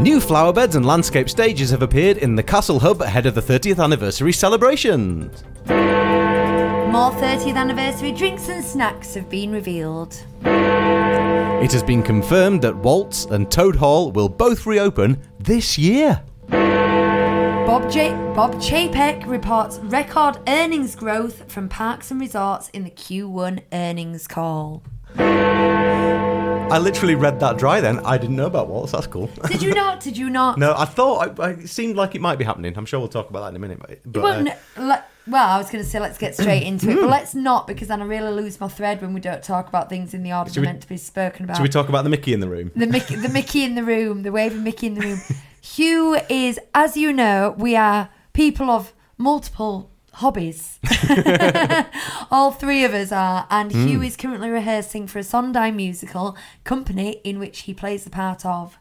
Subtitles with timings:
[0.00, 3.82] New flowerbeds and landscape stages have appeared in the Castle Hub ahead of the 30th
[3.82, 5.44] anniversary celebrations.
[5.66, 10.14] More 30th anniversary drinks and snacks have been revealed.
[10.44, 16.22] It has been confirmed that Walt's and Toad Hall will both reopen this year.
[16.50, 23.62] Bob, J- Bob Chapek reports record earnings growth from parks and resorts in the Q1
[23.72, 24.82] earnings call.
[26.70, 28.00] I literally read that dry then.
[28.00, 28.92] I didn't know about Walt's.
[28.92, 29.28] That's cool.
[29.48, 30.00] Did you not?
[30.00, 30.58] Did you not?
[30.64, 32.76] no, I thought I, I, it seemed like it might be happening.
[32.76, 33.78] I'm sure we'll talk about that in a minute.
[33.80, 36.64] But, but, Well, uh, no, le- well, I was going to say let's get straight
[36.64, 39.42] into it, but let's not because then I really lose my thread when we don't
[39.42, 41.56] talk about things in the order they're meant to be spoken about.
[41.56, 42.72] should we talk about the Mickey in the room?
[42.74, 45.20] the Mickey, the Mickey in the room, the waving Mickey in the room.
[45.60, 50.78] Hugh is, as you know, we are people of multiple hobbies.
[52.30, 53.86] All three of us are, and hmm.
[53.86, 58.44] Hugh is currently rehearsing for a Sondheim musical company in which he plays the part
[58.44, 58.78] of.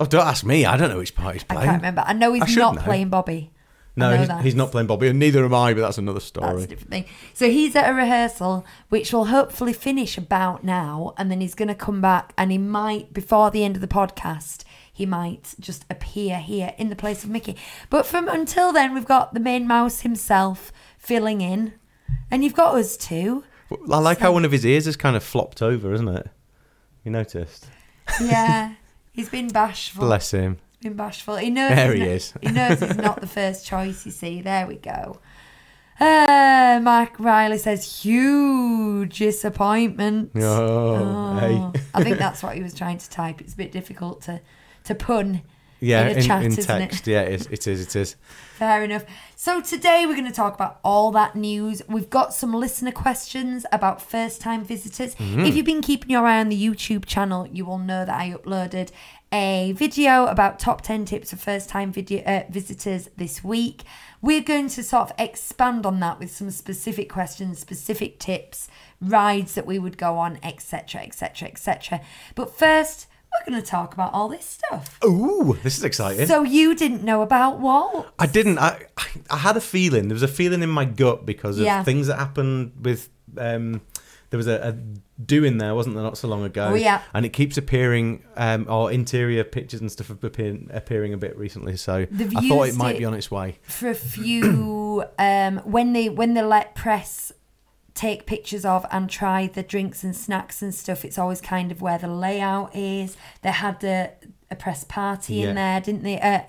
[0.00, 0.64] Oh, don't ask me.
[0.64, 1.62] I don't know which part he's playing.
[1.62, 2.02] I can't remember.
[2.06, 2.82] I know he's I not know.
[2.82, 3.50] playing Bobby.
[3.94, 5.74] No, he's, he's not playing Bobby, and neither am I.
[5.74, 6.52] But that's another story.
[6.52, 7.04] That's a different thing.
[7.34, 11.68] So he's at a rehearsal, which will hopefully finish about now, and then he's going
[11.68, 14.64] to come back, and he might before the end of the podcast,
[15.02, 17.56] he might just appear here in the place of Mickey.
[17.90, 21.74] But from until then, we've got the main mouse himself filling in,
[22.30, 23.42] and you've got us too.
[23.90, 26.28] I like how one of his ears has kind of flopped over, isn't it?
[27.02, 27.66] You noticed?
[28.20, 28.74] Yeah,
[29.12, 30.04] he's been bashful.
[30.04, 30.58] Bless him.
[30.80, 31.34] been bashful.
[31.34, 31.70] He knows.
[31.70, 32.32] There he is.
[32.40, 34.06] He knows he's not the first choice.
[34.06, 35.18] You see, there we go.
[35.98, 40.30] Uh, Mark Riley says huge disappointment.
[40.36, 41.80] Oh, hey.
[41.92, 43.40] I think that's what he was trying to type.
[43.40, 44.40] It's a bit difficult to
[44.84, 45.42] to pun.
[45.82, 46.66] Yeah, in a in, chat, in isn't it?
[46.66, 47.06] text.
[47.08, 47.80] Yeah, it is, it is.
[47.80, 48.16] It is.
[48.54, 49.04] Fair enough.
[49.34, 51.82] So today we're going to talk about all that news.
[51.88, 55.16] We've got some listener questions about first-time visitors.
[55.18, 58.30] If you've been keeping your eye on the YouTube channel, you will know that I
[58.30, 58.90] uploaded
[59.32, 63.82] a video about top 10 tips for first-time video uh, visitors this week.
[64.20, 68.68] We're going to sort of expand on that with some specific questions, specific tips,
[69.00, 72.00] rides that we would go on, etc., etc., etc.
[72.36, 74.98] But first, we're going to talk about all this stuff.
[75.04, 76.26] Ooh, this is exciting.
[76.26, 78.06] So you didn't know about Walt?
[78.18, 78.58] I didn't.
[78.58, 78.86] I,
[79.30, 80.08] I had a feeling.
[80.08, 81.82] There was a feeling in my gut because of Yeah.
[81.82, 83.08] things that happened with.
[83.38, 83.80] Um,
[84.30, 84.72] there was a, a
[85.22, 86.68] do in there, wasn't there, not so long ago?
[86.72, 87.02] Oh, yeah.
[87.12, 91.36] And it keeps appearing, um, or interior pictures and stuff have appearing, appearing a bit
[91.36, 91.76] recently.
[91.76, 93.58] So They've I thought it used might it- be on its way.
[93.64, 97.32] for a few um when they when they let press
[97.94, 101.04] take pictures of and try the drinks and snacks and stuff.
[101.04, 103.16] It's always kind of where the layout is.
[103.42, 104.12] They had a,
[104.50, 105.48] a press party Yeah.
[105.50, 106.20] in there didn't they?
[106.20, 106.40] Uh,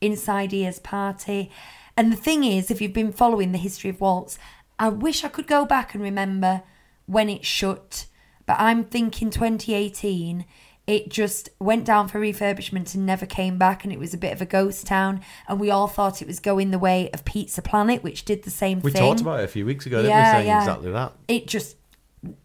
[0.00, 1.50] inside ears party.
[1.96, 4.38] And the thing is if you've been following the history of walt's
[4.78, 6.62] i wish i could go back and remember
[7.06, 8.04] when it shut
[8.44, 10.44] but i'm thinking 2018
[10.86, 14.32] it just went down for refurbishment and never came back and it was a bit
[14.32, 17.60] of a ghost town and we all thought it was going the way of pizza
[17.60, 19.96] planet which did the same We thing We talked about it a few weeks ago,
[19.98, 20.36] didn't Yeah, we?
[20.36, 20.60] Saying yeah.
[20.60, 21.12] exactly that.
[21.28, 21.76] it just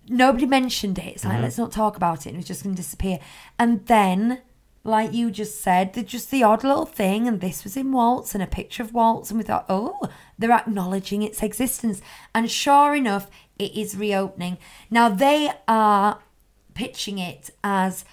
[0.09, 1.43] nobody mentioned it it's like Mm-hmm.
[1.43, 3.19] let's not talk about it and it was just going to disappear
[3.57, 4.41] and then
[4.83, 8.33] like you just said they're just the odd little thing and this was in walt's
[8.33, 9.99] and a picture of walt's and we thought oh
[10.39, 12.01] they're acknowledging its existence
[12.33, 13.27] and sure enough
[13.59, 14.57] it is reopening
[14.89, 16.19] now they are
[16.73, 18.03] pitching it as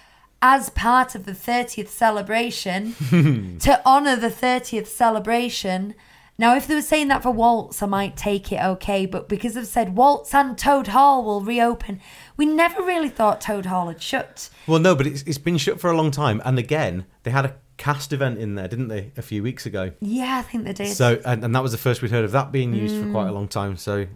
[0.41, 2.93] as part of the 30th celebration
[3.59, 5.93] to honor the 30th celebration
[6.37, 9.53] now if they were saying that for walt's i might take it okay but because
[9.55, 11.99] they've said walt's and toad hall will reopen
[12.37, 15.79] we never really thought toad hall had shut Well, no, but it's, it's been shut
[15.81, 16.41] for a long time.
[16.45, 19.91] And again, they had a cast event in there, didn't they, a few weeks ago?
[19.99, 22.31] yeah i think they did So, and, and that was the first we'd heard of
[22.31, 23.75] that being used for quite a long time.
[23.77, 24.07] So,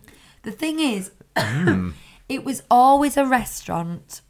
[0.44, 1.94] The thing is, Mm.
[2.30, 4.22] it was always a restaurant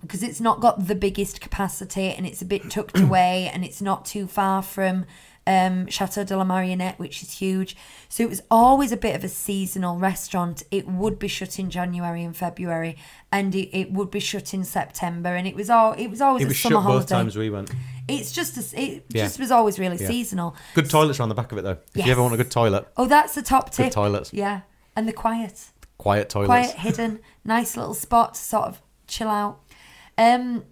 [0.00, 3.80] because it's not got the biggest capacity and it's a bit tucked away and it's
[3.82, 5.04] not too far from
[5.48, 7.76] um, Chateau de la Marionette, which is huge.
[8.08, 10.64] So it was always a bit of a seasonal restaurant.
[10.72, 12.96] It would be shut in January and February,
[13.30, 15.36] and it, it would be shut in September.
[15.36, 17.14] And it was all it was always it a was shut summer both holiday.
[17.14, 17.70] times we went.
[18.08, 19.22] It's just a, it Yeah.
[19.24, 20.08] just was always really Yeah.
[20.08, 20.56] seasonal.
[20.74, 21.70] Good toilets around the back of it, though.
[21.72, 22.06] If Yes.
[22.06, 23.92] you ever want a good toilet, Oh, that's the top Good tip.
[23.92, 24.32] toilets.
[24.32, 24.62] Yeah,
[24.96, 25.66] and the quiet.
[25.96, 26.48] quiet toilets.
[26.48, 29.60] quiet, hidden, nice little spot to sort of chill out.
[30.18, 30.64] Um,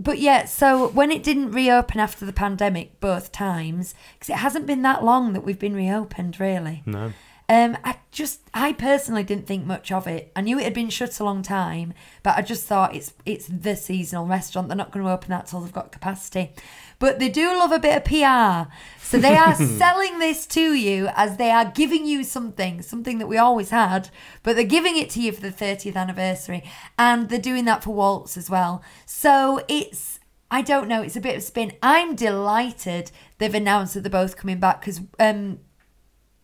[0.00, 4.66] but yeah, so when it didn't reopen after the pandemic both times, because it hasn't
[4.66, 6.82] been that long that we've been reopened, really.
[6.86, 7.12] No.
[7.50, 10.30] Um, I just, I personally didn't think much of it.
[10.36, 13.46] I knew it had been shut a long time, but I just thought it's it's
[13.46, 14.68] the seasonal restaurant.
[14.68, 16.52] They're not going to open that till they've got capacity.
[16.98, 21.08] But they do love a bit of PR, so they are selling this to you
[21.14, 24.10] as they are giving you something, something that we always had,
[24.42, 26.64] but they're giving it to you for the 30th anniversary,
[26.98, 28.82] and they're doing that for Walt's as well.
[29.06, 30.18] So it's
[30.50, 31.02] I don't know.
[31.02, 31.72] It's a bit of spin.
[31.82, 35.60] I'm delighted they've announced that they're both coming back because um,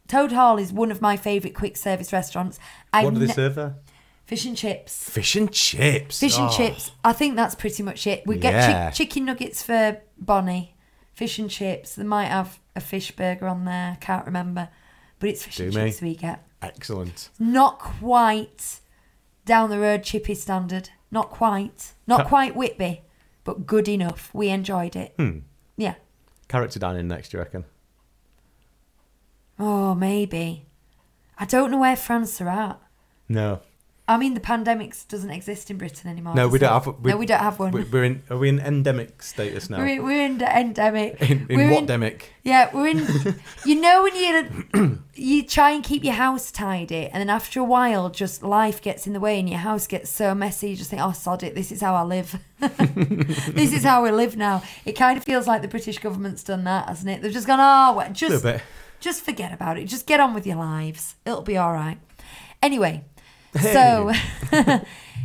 [0.09, 2.59] Toad Hall is one of my favourite quick service restaurants.
[2.93, 3.77] I've What do they ne- serve there?
[4.27, 5.11] Fish and chips.
[5.11, 6.21] Fish and chips.
[6.21, 6.57] Fish and Oh.
[6.57, 6.93] chips.
[7.05, 8.27] I think that's pretty much it.
[8.27, 8.91] We get Yeah.
[8.91, 10.75] chick- chicken nuggets for Bonnie.
[11.13, 11.95] Fish and chips.
[11.95, 13.99] They might have a fish burger on there.
[14.01, 14.71] Can't remember.
[15.19, 15.91] But it's fish and Do me.
[15.91, 16.43] chips we get.
[16.63, 17.29] Excellent.
[17.39, 18.81] Not quite
[19.45, 20.89] down the road chippy standard.
[21.11, 21.93] Not quite.
[22.07, 23.03] Not quite Whitby,
[23.45, 24.31] but good enough.
[24.33, 25.15] We enjoyed it.
[25.19, 25.41] Hmm.
[25.77, 25.95] Yeah.
[26.49, 27.65] Character dining next, do you reckon?
[29.59, 30.67] Oh, maybe.
[31.39, 32.81] I don't know where France are at.
[33.29, 33.61] No.
[34.07, 36.35] I mean, the pandemic doesn't exist in Britain anymore.
[36.35, 36.85] No, we don't it?
[36.85, 37.01] have.
[37.01, 37.73] We, no, we don't have one.
[37.73, 38.23] we- We're in.
[38.29, 39.79] Are we in endemic status now?
[39.79, 41.23] We're, in- we're in endemic.
[41.23, 42.25] in in we're what demic?
[42.43, 42.99] Yeah, we're in.
[43.65, 47.65] you know when you you try and keep your house tidy, and then after a
[47.65, 50.71] while, just life gets in the way, and your house gets so messy.
[50.71, 51.55] You just think, "Oh, sod it.
[51.55, 52.39] This is how I live.
[52.61, 56.65] this is how we live now." It kind of feels like the British government's done
[56.65, 57.23] that, hasn't it?
[57.23, 58.45] They've just gone, "Oh, well, just
[59.01, 59.87] just forget about it.
[59.87, 61.15] Just get on with your lives.
[61.25, 61.99] It'll be all right."
[62.63, 63.05] Anyway,
[63.61, 64.13] so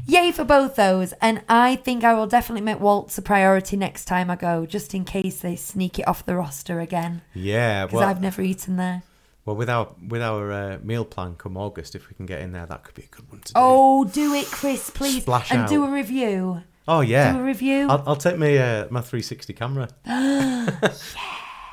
[0.05, 4.05] yay for both those, and I think I will definitely make Walt's a priority next
[4.05, 7.85] time I go, just in case they sneak it off the roster again Yeah.
[7.85, 9.03] because Well, I've never eaten there.
[9.45, 12.51] well, with our with our uh, meal plan come August, if we can get in
[12.51, 13.53] there, that could be a good one to do.
[13.55, 16.61] Oh, do it, Chris, please, Splash and do a review.
[16.87, 17.33] Oh yeah.
[17.33, 17.87] Do a review.
[17.87, 19.87] I'll, I'll take my uh, my 360 camera.
[20.05, 20.69] yeah.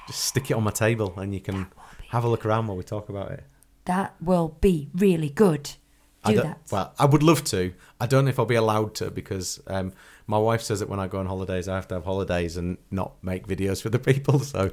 [0.06, 1.67] Just stick it on my table, and you can
[2.11, 3.44] have a look around while we talk about it.
[3.87, 5.70] That will be really good.
[6.26, 6.61] I Do that.
[6.70, 7.73] Well, I would love to.
[8.00, 9.93] I don't know if I'll be allowed to because um,
[10.26, 12.78] my wife says that when I go on holidays, I have to have holidays and
[12.90, 14.38] not make videos for the people.
[14.40, 14.70] So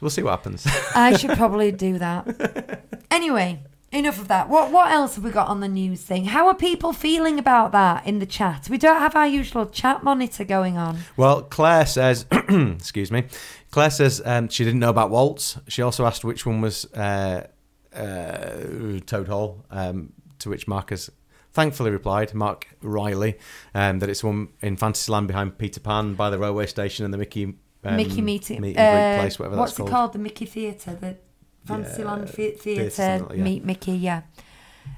[0.00, 0.66] we'll see what happens.
[0.94, 2.82] I should probably do that.
[3.10, 3.60] Anyway,
[3.92, 4.48] enough of that.
[4.48, 6.26] What what else have we got on the news thing?
[6.26, 8.68] How are people feeling about that in the chat?
[8.68, 10.98] We don't have our usual chat monitor going on.
[11.16, 13.24] well, Claire says, excuse me,
[13.70, 15.58] Claire says um, she didn't know about Walt's.
[15.68, 17.46] She also asked which one was uh,
[17.94, 21.10] uh, Toad Hall, um, to which Mark has
[21.52, 23.38] thankfully replied, Mark Riley,
[23.74, 27.18] um, that it's one in Fantasyland behind Peter Pan by the railway station and the
[27.18, 27.54] Mickey.
[27.84, 28.60] Um, Mickey meeting.
[28.60, 29.60] meet uh, place, whatever that's.
[29.60, 29.90] what's that's it called.
[29.90, 30.12] called?
[30.14, 31.16] The Mickey Theatre, the
[31.64, 32.90] Fantasyland Yeah, theatre, Theatre.
[32.90, 33.44] something yeah.
[33.44, 33.92] Meet Mickey.
[33.92, 34.22] Yeah.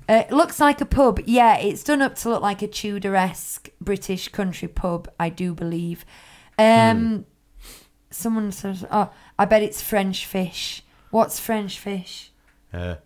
[0.09, 1.21] Uh, it looks like a pub.
[1.27, 6.05] Yeah, it's done up to look like a Tudor-esque British country pub, I do believe.
[6.59, 7.17] Um, Hmm.
[8.11, 12.33] Someone says, "Oh, I bet it's French fish." What's French fish?
[12.73, 12.97] Uh,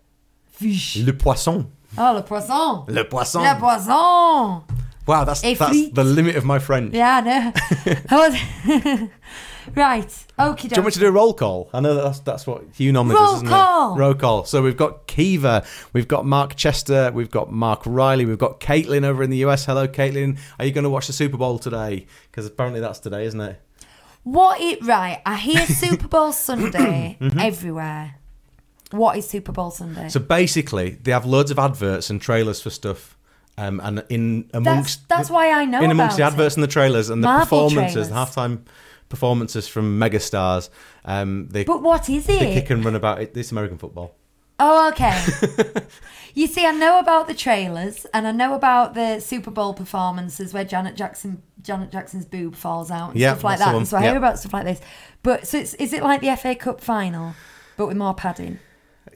[0.47, 0.97] Fish.
[0.97, 1.73] Le Poisson.
[1.99, 2.85] Oh, le poisson.
[2.89, 3.43] Le Poisson.
[3.43, 4.63] Le poisson.
[5.07, 5.95] Wow, that's, Et that's frites.
[5.95, 6.95] the limit of my French.
[6.95, 9.09] Yeah, I know.
[9.75, 10.27] right.
[10.39, 10.69] Okay.
[10.69, 11.69] Do you want me to do a roll call?
[11.75, 13.95] I know that that's, that's what Hugh normally Roll does, isn't call.
[13.95, 13.99] it?
[13.99, 14.45] Roll call.
[14.45, 19.05] So we've got Kiva, we've got Mark Chester, we've got Mark Riley, we've got Caitlin
[19.05, 19.67] over in the US.
[19.67, 20.39] Hello, Caitlin.
[20.59, 22.07] Are you going to watch the Super Bowl today?
[22.31, 23.61] Because apparently that's today, isn't it?
[24.23, 25.21] What it right?
[25.27, 27.39] I hear Super Bowl Sunday Mm-hmm.
[27.41, 28.15] everywhere.
[28.93, 30.09] What is Super Bowl Sunday?
[30.09, 33.17] So basically, they have loads of adverts and trailers for stuff.
[33.59, 36.59] Um, and in amongst that's why I know in amongst the adverts it.
[36.59, 38.63] and the trailers and the Marvel performances, the halftime
[39.11, 40.71] performances from megastars,
[41.05, 42.55] um, they, But what is they it?
[42.55, 43.35] kick and run about it.
[43.35, 44.15] This American football.
[44.59, 45.21] Oh, okay.
[46.35, 50.55] you see, I know about the trailers and I know about the Super Bowl performances
[50.55, 53.75] where Janet Jackson, Janet Jackson's boob falls out and Yeah, stuff like that.
[53.75, 53.85] one.
[53.87, 54.09] So I Yeah.
[54.11, 54.81] hear about stuff like this.
[55.23, 57.35] But so it's, is it like the FA Cup final,
[57.77, 58.61] but with more padding?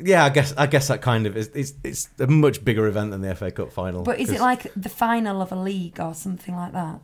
[0.01, 1.51] Yeah, I guess I guess that kind of is.
[1.55, 4.03] It's it's a much bigger event than the FA Cup final.
[4.03, 7.01] But is it like the final of a league or something like that?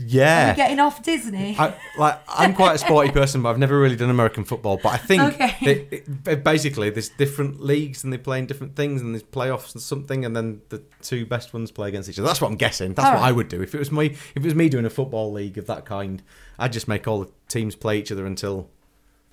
[0.00, 0.52] Are yeah?
[0.52, 1.56] we getting off Disney?
[1.58, 4.78] I, like I'm quite a sporty person, but I've never really done American football.
[4.80, 5.56] But I think Okay.
[5.62, 9.74] that it- basically there's different leagues and they play in different things, and there's playoffs
[9.74, 12.28] and something, and then the two best ones play against each other.
[12.28, 12.94] That's what I'm guessing.
[12.94, 13.22] That's what.
[13.22, 14.06] I would do if it was me.
[14.06, 16.22] If it was me doing a football league of that kind,
[16.58, 18.70] I'd just make all the teams play each other until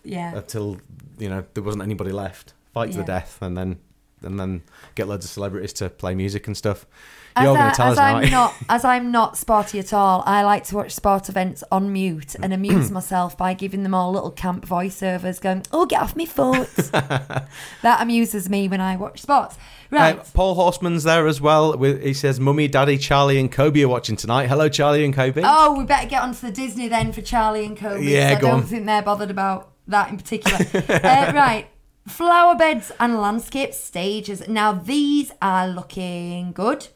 [0.04, 0.36] yeah.
[0.36, 0.80] until
[1.20, 3.02] you know there wasn't anybody left, fight to Yeah.
[3.04, 3.78] the death, and then
[4.24, 4.64] and then
[4.96, 6.86] get loads of celebrities to play music and stuff.
[7.36, 8.00] As, You're going to tell as us.
[8.00, 8.48] I'm you?
[8.70, 12.54] as I'm not sporty at all, I like to watch sport events on mute and
[12.54, 16.70] amuse myself by giving them all little camp voiceovers, going, "Oh, get off me foot."
[16.76, 19.58] that amuses me when I watch sports.
[19.92, 20.18] Right.
[20.18, 21.78] Uh, Paul Horseman's there as well.
[21.78, 25.42] With, he says, "Mummy, Daddy, Charlie, and Kobe are watching tonight." Hello, Charlie and Kobe.
[25.46, 28.04] oh, we better get onto the Disney then for Charlie and Kobe.
[28.04, 28.64] Yeah, 'cause I don't on.
[28.64, 30.58] think they're bothered about that in particular.
[30.58, 31.68] uh, right.
[32.08, 34.48] Flower beds and landscape stages.
[34.48, 36.88] Now these are looking good.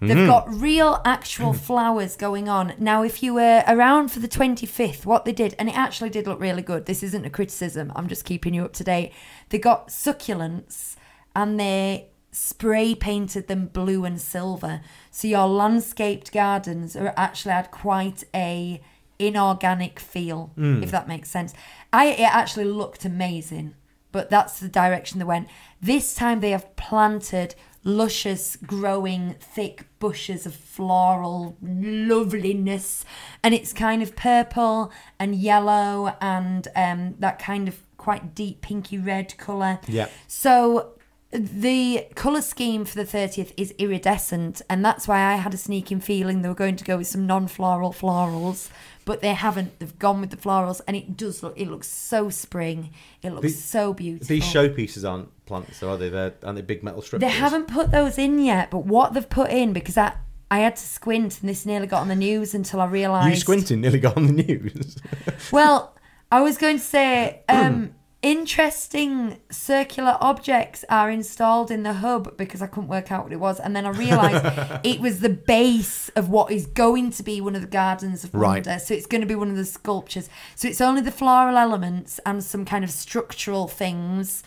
[0.00, 0.26] They've Mm-hmm.
[0.28, 2.74] got real actual flowers going on.
[2.78, 6.28] Now, if you were around for the 25th, what they did, and it actually did
[6.28, 6.86] look really good.
[6.86, 9.12] This isn't a criticism, I'm just keeping you up to date.
[9.48, 10.94] They got succulents
[11.34, 14.82] and they spray painted them blue and silver.
[15.10, 18.80] So your landscaped gardens are actually had quite a
[19.18, 21.54] inorganic feel, if that makes sense.
[21.92, 23.74] I it actually looked amazing,
[24.12, 25.48] but that's the direction they went.
[25.80, 33.04] This time they have planted luscious, growing, thick bushes of floral loveliness,
[33.42, 38.98] and it's kind of purple and yellow and um, that kind of quite deep pinky
[38.98, 39.80] red color.
[39.86, 40.08] Yeah.
[40.26, 40.98] So
[41.30, 46.00] the color scheme for the 30th is iridescent, and that's why I had a sneaking
[46.00, 48.70] feeling they were going to go with some non-floral florals,
[49.08, 49.78] but they haven't.
[49.78, 51.58] They've gone with the florals, and it does look.
[51.58, 52.90] It looks so spring.
[53.22, 54.26] It looks These- so beautiful.
[54.28, 56.10] These showpieces aren't plants, though, are they?
[56.10, 57.22] They're, aren't they big metal strips?
[57.24, 60.12] They haven't put those in yet, but what they've put in because I
[60.50, 63.30] I had to squint, and this nearly got on the news until I realised.
[63.30, 64.96] You squinting nearly got on the news.
[65.52, 65.96] Well,
[66.30, 72.60] I was going to say, um, interesting circular objects are installed in the hub because
[72.60, 76.08] I couldn't work out what it was, and then I realised it was the base
[76.10, 78.66] of what is going to be one of the gardens of Right.
[78.66, 78.78] wonder.
[78.80, 80.28] So it's going to be one of the sculptures.
[80.56, 84.42] So it's only the floral elements and some kind of structural things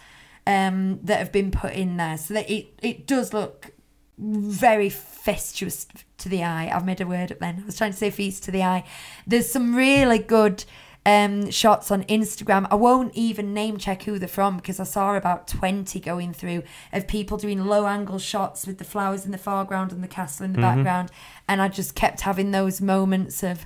[0.46, 3.72] um, that have been put in there, so that it it does look
[4.18, 5.88] very festuous
[6.18, 6.70] to the eye.
[6.74, 7.60] I've made a word up then.
[7.62, 8.84] I was trying to say feast to the eye.
[9.26, 10.64] There's some really good
[11.06, 12.68] um, shots on Instagram.
[12.70, 16.64] I won't even name check who they're from because I saw about 20 going through
[16.94, 20.46] of people doing low angle shots with the flowers in the foreground and the castle
[20.46, 21.10] in the background.
[21.48, 23.66] And I just kept having those moments of,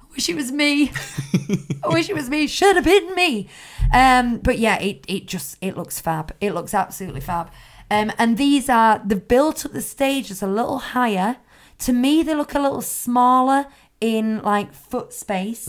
[0.00, 0.90] I wish it was me.
[1.84, 2.46] I wish it was me.
[2.46, 3.48] Should have been me.
[3.92, 6.34] Um, but yeah, it, it just it looks fab.
[6.40, 7.50] It looks absolutely fab.
[7.90, 11.36] Um, and these are they've built up the stages a little higher.
[11.80, 13.66] To me, they look a little smaller
[14.00, 15.68] in like foot space.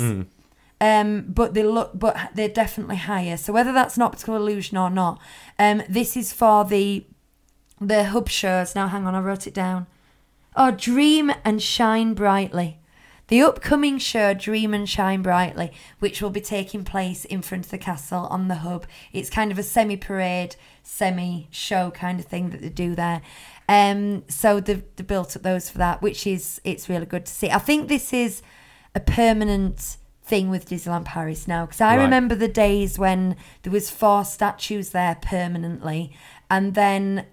[0.82, 3.36] Um, but they look, but they're definitely higher.
[3.38, 5.20] So whether that's an optical illusion or not,
[5.58, 7.06] um, this is for the
[7.82, 8.76] the hub shows.
[8.76, 9.88] Now, hang on, I wrote it down.
[10.56, 12.80] Oh, Dream and Shine Brightly.
[13.28, 17.72] The upcoming show Dream and Shine Brightly, which will be taking place in front of
[17.72, 18.88] the castle on the hub.
[19.14, 23.22] It's kind of a semi parade, semi show kind of thing that they do there.
[23.68, 27.32] Um, so they've, they built up those for that, which is it's really good to
[27.32, 27.52] see.
[27.52, 28.42] I think this is
[28.96, 29.98] a permanent
[30.30, 32.04] thing with Disneyland Paris now because I Right.
[32.04, 36.14] remember the days when there was four statues there permanently,
[36.50, 37.26] and then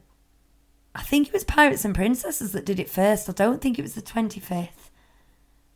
[0.95, 3.29] I think it was Pirates and Princesses that did it first.
[3.29, 4.91] I don't think it was the 25th.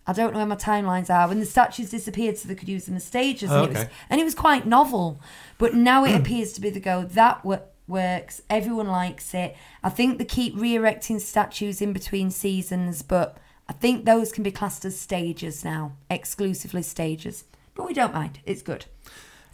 [0.06, 1.28] I don't know where my timelines are.
[1.28, 3.50] When the statues disappeared so they could use them as stages.
[3.50, 5.20] Oh, and, it was, and it was quite novel.
[5.58, 8.40] But now it appears to be the go, that wo- works.
[8.48, 9.54] Everyone likes it.
[9.84, 13.36] I think they keep re erecting statues in between seasons, but
[13.70, 17.44] I think those can be classed as stages now, exclusively stages.
[17.76, 18.40] But we don't mind.
[18.44, 18.86] It's good.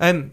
[0.01, 0.33] Um,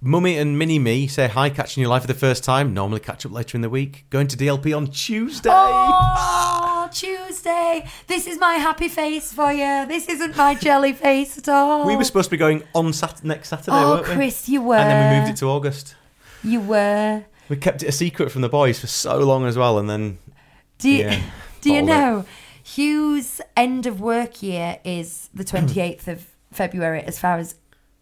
[0.00, 2.72] Mummy and Mini Me say hi, catching you live for the first time.
[2.72, 4.04] Normally catch up later in the week.
[4.10, 5.50] Going to DLP on Tuesday.
[5.52, 7.88] Oh, Tuesday.
[8.06, 9.86] This is my happy face for you.
[9.88, 11.84] This isn't my jelly face at all.
[11.84, 14.14] We were supposed to be going on sat- next Saturday, Oh, weren't we?
[14.14, 14.76] Chris, you were.
[14.76, 15.96] And then we moved it to August.
[16.44, 17.24] You were.
[17.48, 20.18] We kept it a secret from the boys for so long as well, and then
[20.78, 21.22] Do you, Yeah,
[21.60, 22.28] do you bottled it.
[22.66, 27.54] Hugh's end of work year is the 28th of February as far as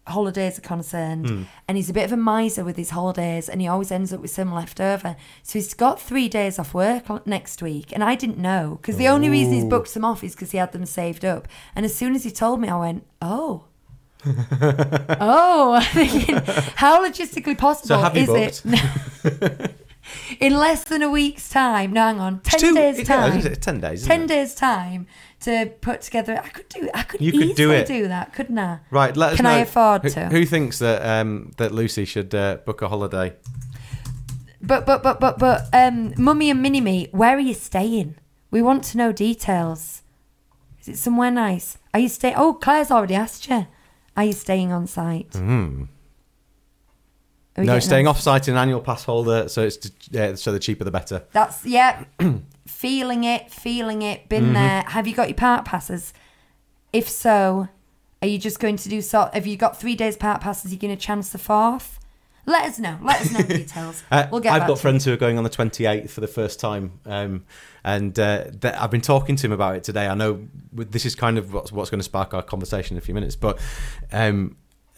[0.07, 1.29] holidays are concerned.
[1.29, 1.43] Hmm.
[1.69, 4.21] And he's a bit of a miser with his holidays and he always ends up
[4.21, 5.17] with some left over.
[5.43, 7.93] So he's got three days off work next week.
[7.93, 10.59] And I didn't know because the only reason he's booked them off is because he
[10.59, 11.47] had them saved up.
[11.77, 13.65] And as soon as he told me, I went, oh.
[15.21, 16.37] oh, thinking,
[16.77, 19.75] how logistically possible So is it?
[20.39, 23.81] In less than a week's time, no, hang on, ten Two- days time, it ten
[23.81, 24.07] days.
[24.07, 24.29] ten it?
[24.29, 25.07] days time
[25.41, 26.39] to put together.
[26.43, 26.91] I could do.
[26.95, 27.87] I could You could do it.
[27.87, 28.81] do that, couldn't I?
[28.91, 29.51] Right, let us Can know.
[29.51, 30.27] I afford who, to?
[30.27, 33.35] Who thinks that um, that Lucie should uh, book a holiday?
[34.61, 38.17] But but but but but um, mummy and mini me, where are you staying?
[38.51, 40.03] We want to know details.
[40.81, 41.79] Is it somewhere nice?
[41.93, 42.35] Are you staying?
[42.37, 43.67] Oh, Claire's already asked you.
[44.17, 45.31] Are you staying on site?
[45.31, 45.89] Mm.
[47.57, 49.79] No, staying off site in an annual pass holder, so it's
[50.17, 51.23] uh, so the cheaper the better.
[51.33, 52.05] That's yeah.
[52.67, 54.29] feeling it, feeling it.
[54.29, 54.53] Been Mm-hmm.
[54.55, 54.83] there.
[54.89, 56.13] Have you got your park passes?
[56.93, 57.69] If so,
[58.23, 59.31] are you just going to do so?
[59.33, 60.71] Have you got three days park passes?
[60.71, 61.99] Are you going to chance the fourth?
[62.47, 62.99] Let us know.
[63.03, 64.03] Let us know the details.
[64.11, 66.61] Uh, we'll get I've got friends who are going on the 28th for the first
[66.61, 67.45] time, um,
[67.85, 70.07] and uh, th- I've been talking to him about it today.
[70.07, 73.01] I know this is kind of what's, what's going to spark our conversation in a
[73.01, 73.59] few minutes, but
[74.13, 74.57] um,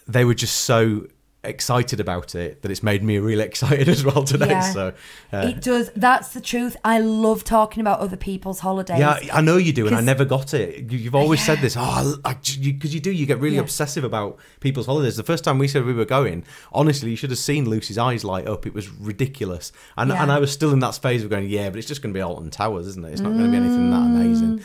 [0.09, 1.07] they were just so
[1.47, 4.49] excited about it that it's made me really excited as well today.
[4.51, 4.73] Yeah.
[4.73, 4.93] So,
[5.33, 5.91] uh, it does.
[5.97, 6.77] That's the truth.
[6.85, 8.99] I love talking about other people's holidays.
[8.99, 10.91] yeah, I know you do, and I never got it.
[10.93, 13.11] You- You've always said this, oh, because you, you do.
[13.13, 13.63] You get really Yeah.
[13.63, 15.17] obsessive about people's holidays.
[15.17, 18.25] The first time we said we were going, honestly, you should have seen Lucie's eyes
[18.25, 18.67] light up.
[18.67, 20.23] It was ridiculous, and Yeah.
[20.23, 22.19] and I was still in that phase of going, yeah, but it's just going to
[22.19, 23.13] be Alton Towers, isn't it?
[23.13, 24.21] It's not going to be anything that Mm.
[24.21, 24.61] amazing.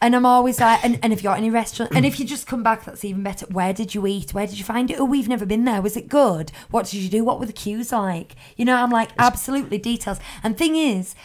[0.00, 2.46] And I'm always like, and, and if you're at any restaurant, and if you just
[2.46, 3.46] come back, that's even better.
[3.46, 4.32] Where did you eat?
[4.32, 5.00] Where did you find it?
[5.00, 5.82] Oh, we've never been there.
[5.82, 6.52] Was it good?
[6.70, 7.24] What did you do?
[7.24, 8.36] What were the queues like?
[8.56, 10.20] You know, I'm like, absolutely details.
[10.44, 11.16] And thing is,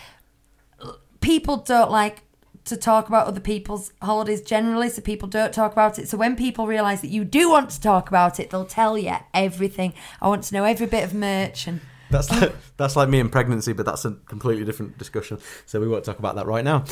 [1.22, 2.24] people don't like
[2.66, 6.08] to talk about other people's holidays generally, so people don't talk about it.
[6.08, 9.16] So when people realise that you do want to talk about it, they'll tell you
[9.34, 9.94] everything.
[10.22, 11.82] I want to know every bit of merch and
[12.14, 15.40] That's like, that's like me in pregnancy, but that's a completely different discussion.
[15.66, 16.86] So we won't talk about that right now.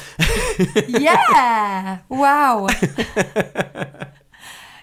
[0.88, 2.00] yeah.
[2.10, 2.68] Wow.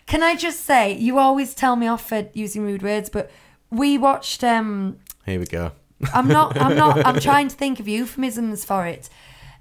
[0.07, 3.30] Can I just say, you always tell me off for using rude words, but
[3.71, 4.42] we watched.
[4.42, 5.73] um Here we go.
[6.14, 6.57] I'm not.
[6.57, 7.04] I'm not.
[7.04, 9.11] I'm trying to think of euphemisms for it.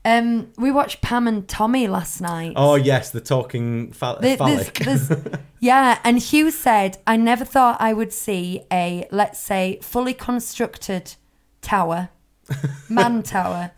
[0.08, 2.54] Um, we watched Pam and Tommy last night.
[2.56, 4.74] Oh yes, the talking pha- There- phallic.
[4.76, 9.80] there's- there's- yeah, and Hugh said, I never thought I would see a, let's say,
[9.82, 11.16] fully constructed
[11.62, 12.08] tower,
[12.90, 13.72] man tower,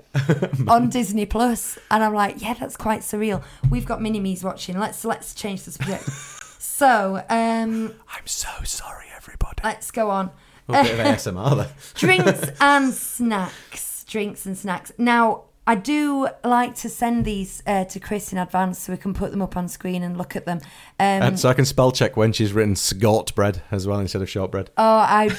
[0.68, 1.80] on Disney Plus.
[1.90, 3.44] And I'm like, yeah, that's quite surreal.
[3.72, 4.78] We've got mini me's watching.
[4.78, 6.04] Let's let's change the subject.
[6.60, 9.56] so, um, I'm so sorry, everybody.
[9.64, 10.30] let's go on.
[10.68, 11.72] A bit of ASMR there.
[11.96, 14.04] Drinks and snacks.
[14.08, 14.92] Drinks and snacks.
[15.00, 19.14] Now, I do like to send these uh, to Chris in advance so we can
[19.14, 20.58] put them up on screen and look at them.
[21.00, 24.24] Um, And so I can spell check when she's written scort bread as well instead
[24.24, 24.72] of shortbread.
[24.80, 25.30] Oh, I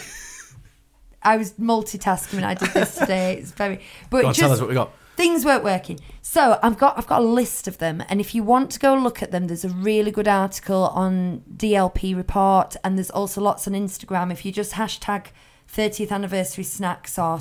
[1.25, 3.39] I was multitasking when I did this today.
[3.39, 4.93] It's very but on, just tell us what we got.
[5.17, 5.99] things weren't working.
[6.23, 8.95] So I've got I've got a list of them, and if you want to go
[8.95, 13.67] look at them, there's a really good article on DLP report, and there's also lots
[13.67, 14.31] on Instagram.
[14.31, 15.27] If you just hashtag
[15.69, 17.41] 30th anniversary snacks or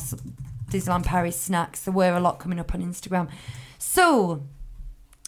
[0.70, 3.30] Disneyland Paris snacks, there were a lot coming up on Instagram.
[3.78, 4.44] So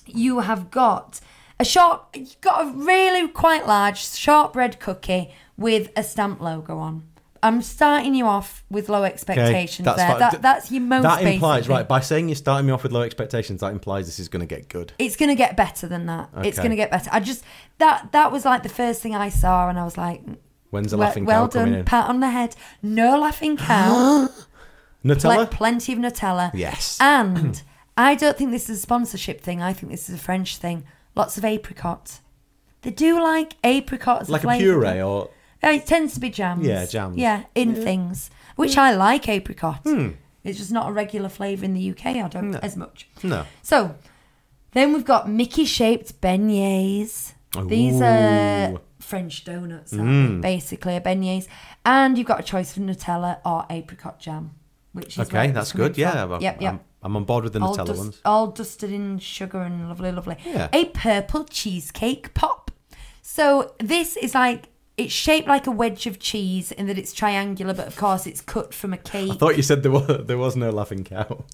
[0.06, 1.20] you have got
[1.60, 7.08] a short, you've got a really quite large shortbread cookie with a stamp logo on.
[7.44, 9.96] I'm starting you off with low expectations there.
[9.96, 10.20] fine.
[10.20, 13.02] That, that's your most That implies, right, by saying you're starting me off with low
[13.02, 14.94] expectations, that implies this is going to get good.
[15.00, 16.30] It's gonna get better than that.
[16.44, 17.10] It's gonna get better.
[17.12, 17.44] I just
[17.80, 20.22] that that was like the first thing I saw, and I was like,
[20.70, 22.56] When's the well, laughing well cow coming done, pat on the head.
[22.82, 24.30] No laughing cow.
[25.04, 25.50] Nutella?
[25.50, 26.52] plenty of Nutella.
[26.54, 26.98] Yes.
[27.02, 27.62] And
[27.98, 29.62] I don't think this is a sponsorship thing.
[29.62, 30.84] I think this is a French thing.
[31.16, 32.20] Lots of apricot.
[32.84, 34.30] They do like apricots.
[34.30, 34.60] like a flavour.
[34.82, 35.30] puree or.
[35.64, 36.66] Uh, it tends to be jams.
[36.66, 37.18] Yeah, jams.
[37.18, 39.82] Yeah, in things, which I like apricot.
[39.84, 40.10] Hmm.
[40.44, 42.06] It's just not a regular flavour in the UK.
[42.18, 42.60] I don't No.
[42.64, 43.08] as much.
[43.22, 43.46] No.
[43.62, 43.94] So,
[44.72, 47.34] then we've got Mickey shaped beignets.
[47.68, 50.42] These are French donuts, Mm.
[50.42, 51.48] basically, are beignets.
[51.86, 54.52] And you've got a choice of Nutella or apricot jam,
[54.94, 55.98] which is Okay, that's good.
[55.98, 56.24] Yeah.
[56.24, 56.74] I'm, Yep, yep.
[56.74, 58.22] I'm, I'm on board with the all, Nutella dust- ones.
[58.26, 60.38] all dusted in sugar and lovely, lovely.
[60.46, 60.70] Yeah.
[60.74, 62.72] A purple cheesecake pop.
[63.22, 64.66] So this is like
[64.98, 68.42] it's shaped like a wedge of cheese in that it's triangular, but of course it's
[68.42, 69.32] cut from a cake.
[69.32, 71.46] I thought you said there was, there was no laughing cow.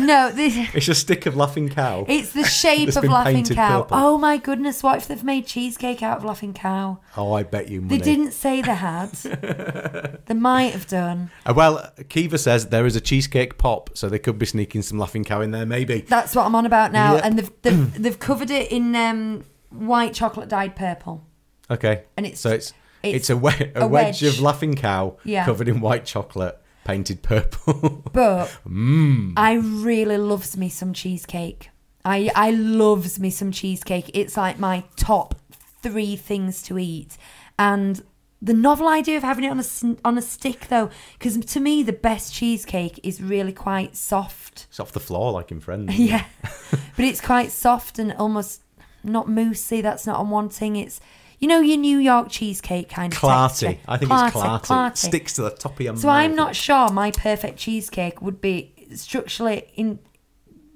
[0.00, 0.56] No, this.
[0.74, 2.04] It's a stick of laughing cow.
[2.08, 3.82] It's the shape of Laughing Cow.
[3.82, 3.96] purple.
[3.98, 6.98] Oh my goodness, what if they've made cheesecake out of Laughing Cow?
[7.16, 7.98] Oh, I bet you money.
[7.98, 9.10] They didn't say they had.
[10.26, 11.30] they might have done.
[11.44, 14.98] Uh, well, Kiva says there is a cheesecake pop, so they could be sneaking some
[14.98, 16.00] laughing cow in there, maybe.
[16.02, 17.14] That's what I'm on about now.
[17.16, 17.24] Yep.
[17.24, 21.24] And they've, they've, they've covered it in um, white chocolate dyed purple.
[21.70, 22.04] Okay.
[22.16, 24.22] And it's- so it's it's, it's a, we- a, a wedge.
[24.22, 24.22] wedge.
[24.22, 25.44] of laughing cow Yeah.
[25.44, 28.02] covered in white chocolate, painted purple.
[28.12, 29.32] But Mmm.
[29.36, 31.70] I really loves me some cheesecake.
[32.04, 34.10] I I loves me some cheesecake.
[34.14, 35.34] It's like my top
[35.82, 37.16] three things to eat.
[37.58, 38.02] And
[38.40, 41.82] the novel idea of having it on a on a stick though, because to me
[41.82, 44.66] the best cheesecake is really quite soft.
[44.68, 45.96] It's off the floor like in Friends.
[45.96, 48.62] Yeah, but it's quite soft and almost
[49.04, 49.80] not moussey.
[49.80, 50.76] That's not what I'm wanting.
[50.76, 51.00] It's
[51.42, 53.48] you know your New York cheesecake kind of Clarty.
[53.48, 53.78] texture.
[53.88, 54.62] I think Clarty, it's clarty.
[54.64, 54.96] clarty.
[54.96, 56.16] Sticks to the top of your So mouth.
[56.16, 59.98] I'm not sure my perfect cheesecake would be structurally in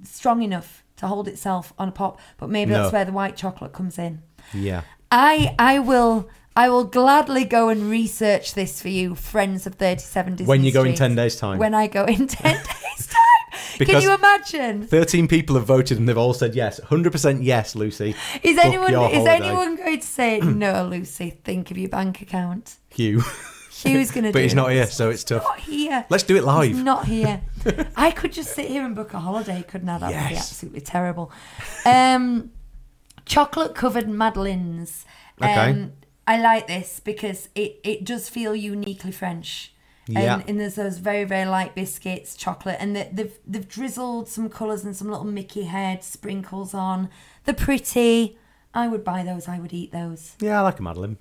[0.02, 2.82] strong enough to hold itself on a pop, but maybe No.
[2.82, 4.22] that's where the white chocolate comes in.
[4.52, 4.82] Yeah.
[5.10, 10.36] I I will I will gladly go and research this for you, friends of 37
[10.36, 11.58] Disney When you go in Street, 10 days' time.
[11.58, 13.60] When I go in 10 days time.
[13.76, 14.86] Can Because- you imagine?
[14.86, 16.80] 13 people have voted and they've all said yes.
[16.80, 18.14] 100% yes, Lucie.
[18.42, 19.46] Is Book anyone your is holiday.
[19.46, 21.30] anyone going to say no, Lucie?
[21.44, 22.76] Think of your bank account.
[22.88, 23.20] Hugh.
[23.70, 25.42] Hugh's going to do but he's not here, so it's tough.
[25.42, 26.06] Not here.
[26.08, 26.68] Let's do it live.
[26.68, 27.42] He's not here.
[27.96, 29.98] I could just sit here and book a holiday, couldn't I?
[29.98, 30.50] That would be Yes.
[30.52, 31.30] absolutely terrible.
[31.84, 32.52] Um,
[33.26, 35.04] chocolate covered madeleines.
[35.42, 35.52] Okay.
[35.70, 35.92] Um,
[36.26, 39.72] I like this because it, it does feel uniquely French.
[40.08, 40.36] Yeah.
[40.36, 44.48] And, and there's those very, very light biscuits, chocolate, and they, they've they've drizzled some
[44.48, 47.08] colours and some little Mickey head sprinkles on.
[47.44, 48.38] They're pretty.
[48.72, 49.48] I would buy those.
[49.48, 50.36] I would eat those.
[50.40, 51.18] Yeah, I like a Madeleine.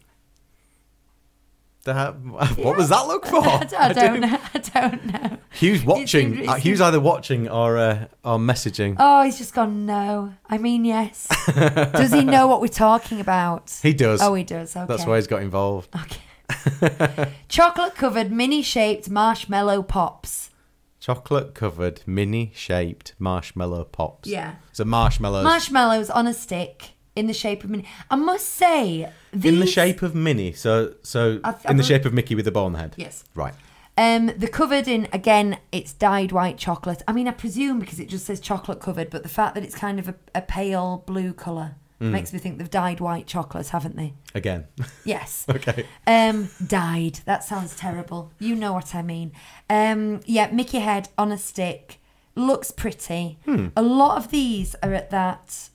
[2.58, 3.46] What was that look for?
[3.48, 4.40] I don't, I don't know.
[4.54, 5.38] I don't know.
[5.52, 6.34] Hugh's watching.
[6.40, 8.96] it's- uh, Hugh's either watching or uh, or messaging.
[9.00, 9.86] Oh, he's just gone.
[9.86, 11.28] No, I mean yes.
[11.94, 13.78] does he know what we're talking about?
[13.84, 14.22] He does.
[14.22, 14.76] Oh, he does.
[14.76, 14.86] Okay.
[14.88, 15.90] That's why he's got involved.
[15.96, 17.32] Okay.
[17.48, 20.52] Chocolate covered mini shaped marshmallow pops.
[21.00, 24.28] Chocolate covered mini shaped marshmallow pops.
[24.28, 24.56] Yeah.
[24.72, 27.86] So marshmallows Marshmallows on a stick in the shape of mini.
[28.12, 30.52] I must say, these, in the shape of mini.
[30.54, 32.94] So so I th- in the shape of Mickey with the bow on the head.
[32.98, 33.24] Yes.
[33.34, 33.54] Right.
[33.98, 35.58] Um, they're covered in again.
[35.72, 37.02] It's dyed white chocolate.
[37.08, 39.76] I mean, I presume because it just says chocolate covered, but the fact that it's
[39.76, 42.12] kind of a, a pale blue color Mm.
[42.12, 44.14] makes me think they've dyed white chocolate, haven't they?
[44.34, 44.66] Again.
[45.06, 45.46] Yes.
[45.50, 45.86] okay.
[46.06, 47.22] Um, dyed.
[47.24, 48.34] That sounds terrible.
[48.38, 49.32] You know what I mean.
[49.70, 52.02] Um, yeah, Mickey head on a stick.
[52.36, 53.38] Looks pretty.
[53.46, 53.68] Hmm.
[53.78, 55.70] A lot of these are at that.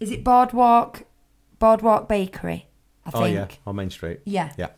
[0.00, 1.04] Is it Boardwalk?
[1.58, 2.66] Boardwalk Bakery.
[3.04, 3.22] I think.
[3.22, 4.20] Oh yeah, on Main Street.
[4.24, 4.52] Yeah.
[4.56, 4.68] Yeah.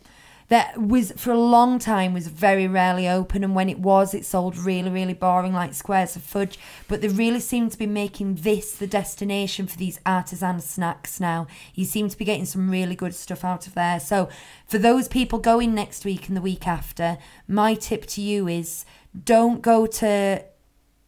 [0.48, 4.26] That was for a long time was very rarely open, and when it was, it
[4.26, 6.58] sold really, really boring, like squares of fudge.
[6.88, 11.46] But they really seem to be making this the destination for these artisan snacks now.
[11.74, 13.98] You seem to be getting some really good stuff out of there.
[13.98, 14.28] So,
[14.66, 17.16] for those people going next week and the week after,
[17.48, 18.84] my tip to you is
[19.24, 20.44] don't go to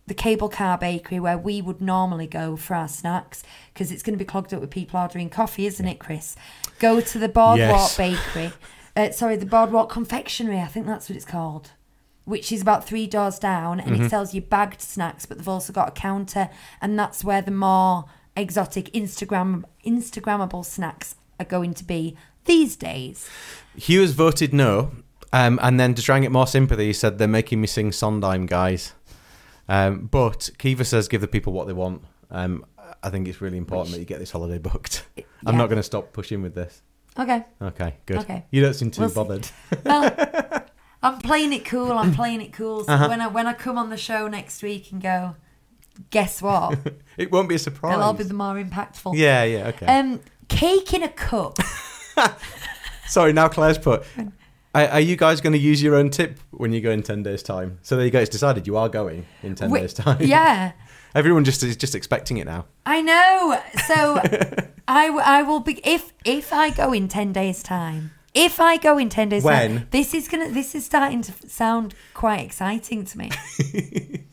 [0.06, 4.12] the cable car bakery where we would normally go for our snacks because it's going
[4.18, 6.36] to be clogged up with people ordering coffee, isn't it, Chris?
[6.78, 7.96] Go to the Boardwalk Yes.
[8.34, 8.52] Bakery.
[8.96, 11.70] Uh, sorry, the Boardwalk Confectionery, I think that's what it's called,
[12.26, 14.04] which is about three doors down and Mm-hmm.
[14.04, 16.50] it sells you bagged snacks, but they've also got a counter,
[16.82, 18.04] and that's where the more
[18.36, 23.28] exotic Instagram Instagrammable snacks are going to be these days.
[23.76, 24.90] Hugh has voted no,
[25.32, 27.90] um, and then to try and get more sympathy, he said they're making me sing
[27.90, 28.92] Sondheim, guys.
[29.68, 32.02] Um, but Kiva says give the people what they want.
[32.30, 32.64] Um,
[33.02, 35.06] I think it's really important that you get this holiday booked.
[35.46, 36.82] I'm not going to stop pushing with this.
[37.18, 37.44] Okay.
[37.62, 38.18] Okay, good.
[38.18, 38.44] Okay.
[38.50, 39.48] You don't seem too We'll bothered.
[39.84, 40.14] Well,
[41.02, 41.92] I'm playing it cool.
[41.92, 42.84] I'm playing it cool.
[42.84, 43.08] So Uh-huh.
[43.08, 45.36] when I when I come on the show next week and go,
[46.10, 46.78] guess what?
[47.18, 47.98] It won't be a surprise.
[47.98, 49.14] All be the more impactful.
[49.16, 49.86] yeah, yeah, okay.
[49.86, 51.58] Um, cake in a cup.
[53.06, 54.04] Sorry, now Claire's put.
[54.74, 57.22] Are, are you guys going to use your own tip when you go in 10
[57.22, 57.78] days' time?
[57.82, 60.20] So there you go, it's decided you are going in 10 Wi- days' time.
[60.20, 60.72] yeah,
[61.14, 62.66] Everyone just is just expecting it now.
[62.84, 63.60] I know.
[63.86, 64.18] So
[64.88, 68.10] I, I will be if if I go in ten days time.
[68.34, 69.76] If I go in ten days When?
[69.76, 73.30] time, this is gonna this is starting to sound quite exciting to me.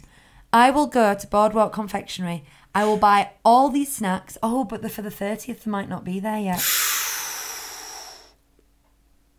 [0.54, 2.44] I will go to Boardwalk Confectionery.
[2.74, 4.40] I will buy all these snacks.
[4.42, 6.66] Oh, but the, for the thirtieth, they might not be there yet.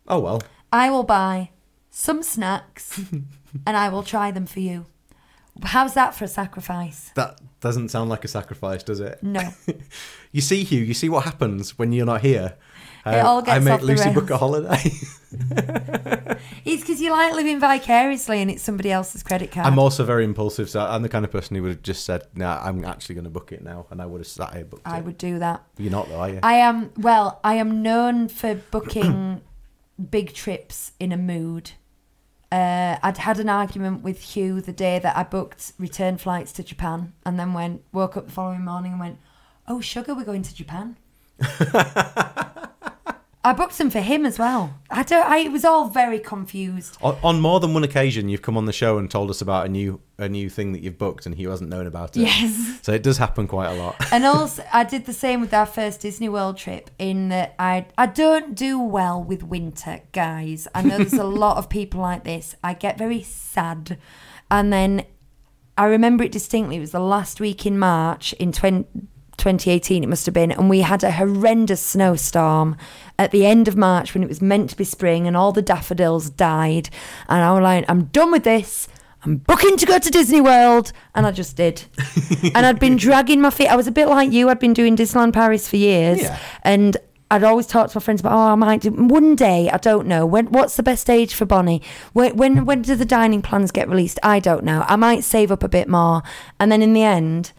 [0.07, 0.41] Oh, well.
[0.73, 1.51] I will buy
[1.91, 2.99] some snacks
[3.65, 4.87] and I will try them for you.
[5.61, 7.11] How's that for a sacrifice?
[7.13, 9.21] That doesn't sound like a sacrifice, does it?
[9.21, 9.53] No.
[10.35, 12.55] You see, Hugh, you see what happens when you're not here.
[13.05, 14.81] It all um, I gets make off the Lucie book a holiday.
[16.65, 19.67] It's because you like living vicariously and it's somebody else's credit card.
[19.67, 22.23] I'm also very impulsive, so I'm the kind of person who would have just said,
[22.33, 24.87] "Nah, I'm actually going to book it now," and I would have sat here booked
[24.87, 25.05] I it.
[25.05, 25.63] would do that.
[25.77, 26.39] You're not, though, are you?
[26.41, 29.41] I am, well, I am known for booking
[30.09, 31.71] big trips in a mood.
[32.51, 36.63] Uh, I'd had an argument with Hugh the day that I booked return flights to
[36.63, 39.17] Japan and then went, woke up the following morning and went,
[39.67, 40.97] oh, sugar, we're going to Japan.
[43.45, 44.79] I booked them for him as well.
[44.89, 45.25] I don't.
[45.25, 46.97] I it was all very confused.
[47.01, 49.65] on, on more than one occasion, you've come on the show and told us about
[49.65, 52.21] a new a new thing that you've booked, and he hasn't known about it.
[52.21, 52.79] Yes.
[52.83, 53.95] So it does happen quite a lot.
[54.13, 57.85] and also I did the same with our first Disney World trip in that I
[57.97, 60.67] I don't do well with winter, guys.
[60.73, 62.55] I know there's a lot of people like this.
[62.63, 63.97] I get very sad.
[64.49, 65.05] And then
[65.77, 66.77] I remember it distinctly.
[66.77, 68.85] It was the last week in March in 20,
[69.37, 72.75] 2018 it must have been and we had a horrendous snowstorm
[73.17, 75.61] at the end of March when it was meant to be spring and all the
[75.61, 76.89] daffodils died
[77.27, 78.87] and I was like I'm done with this
[79.25, 81.83] I'm booking to go to Disney World and I just did
[82.55, 84.95] and I'd been dragging my feet I was a bit like you I'd been doing
[84.95, 86.37] Disneyland Paris for years Yeah.
[86.63, 86.95] and
[87.31, 89.67] I'd always talk to my friends about, oh, I might do one day.
[89.67, 90.23] I don't know.
[90.23, 90.51] When?
[90.51, 91.81] What's the best age for Bonnie?
[92.11, 92.35] When?
[92.37, 92.65] When?
[92.65, 94.19] When do the dining plans get released?
[94.21, 94.85] I don't know.
[94.87, 96.21] I might save up a bit more,
[96.59, 97.51] and then in the end,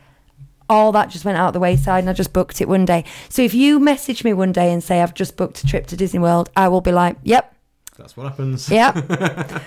[0.68, 3.04] all that just went out the wayside, and I just booked it one day.
[3.28, 5.96] So if you message me one day and say I've just booked a trip to
[5.96, 7.54] Disney World, I will be like, yep,
[7.98, 8.68] That's what happens.
[8.70, 8.96] yep.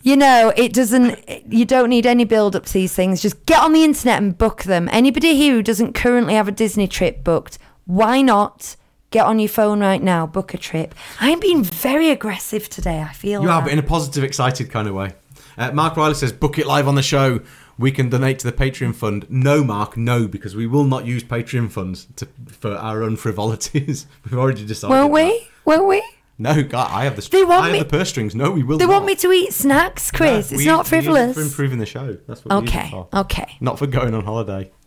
[0.00, 1.18] You know, it doesn't,
[1.52, 3.20] you don't need any build up to these things.
[3.20, 4.88] Just get on the internet and book them.
[4.92, 8.76] Anybody here who doesn't currently have a Disney trip booked, why not
[9.10, 10.94] get on your phone right now, book a trip.
[11.20, 13.00] I'm being very aggressive today.
[13.00, 15.12] I feel You are, but in a positive, excited kind of way.
[15.56, 17.40] Uh, Mark Riley says, book it live on the show.
[17.78, 19.26] We can donate to the Patreon fund.
[19.30, 24.06] No, Mark, no, because we will not use Patreon funds to, for our own frivolities.
[24.24, 24.96] We've already decided.
[24.96, 25.10] That.
[25.10, 25.48] we?
[25.64, 26.02] Won't we?
[26.40, 27.28] No, God, I have the.
[27.30, 28.34] They want I have me- the purse strings.
[28.34, 28.78] No, we will.
[28.78, 28.92] They not.
[28.92, 30.50] want me to eat snacks, Chris.
[30.50, 31.34] No, it's we- not frivolous.
[31.34, 32.16] for improving the show.
[32.26, 32.62] That's what.
[32.62, 33.06] we use it Okay.
[33.14, 33.56] Okay.
[33.60, 34.70] Not for going on holiday.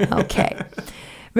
[0.00, 0.60] Okay.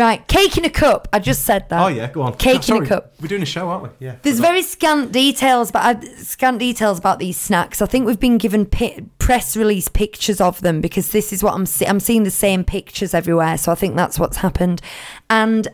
[0.00, 0.26] Right.
[0.26, 1.06] Cake in a cup.
[1.12, 1.80] I just said that.
[1.82, 2.34] Oh yeah, go on.
[2.36, 3.14] Cake Oh, in a cup.
[3.20, 4.06] We're doing a show, aren't we?
[4.06, 4.16] Yeah.
[4.22, 7.80] There's very scant details, but uh, scant details about these snacks.
[7.80, 11.54] I think we've been given pi- press release pictures of them because this is what
[11.54, 13.56] I'm see- I'm seeing the same pictures everywhere.
[13.58, 14.80] So I think that's what's happened,
[15.28, 15.68] and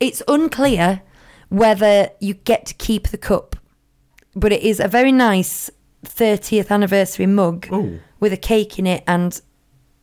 [0.00, 1.02] it's unclear
[1.48, 3.56] whether you get to keep the cup,
[4.34, 5.70] but it is a very nice
[6.04, 7.98] 30th anniversary mug Ooh.
[8.20, 9.40] with a cake in it, and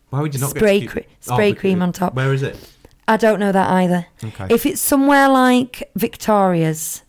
[0.09, 2.13] Why would you not spray get to keep- cre- spray because- cream on top.
[2.15, 2.57] Where is it?
[3.07, 4.07] I don't know that either.
[4.23, 4.47] Okay.
[4.49, 7.03] If it's somewhere like Victoria's,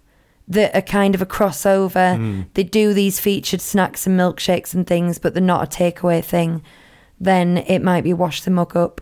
[0.49, 2.43] that are kind of a crossover, Hmm.
[2.55, 6.63] they do these featured snacks and milkshakes and things, but they're not a takeaway thing,
[7.19, 9.01] then it might be wash the mug up.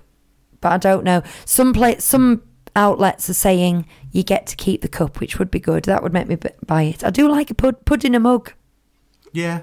[0.62, 1.22] But I don't know.
[1.44, 2.42] Some pla- some
[2.74, 5.84] outlets are saying you get to keep the cup, which would be good.
[5.84, 7.04] That would make me buy it.
[7.04, 8.52] I do like a pud- pudding a mug.
[9.32, 9.62] Yeah.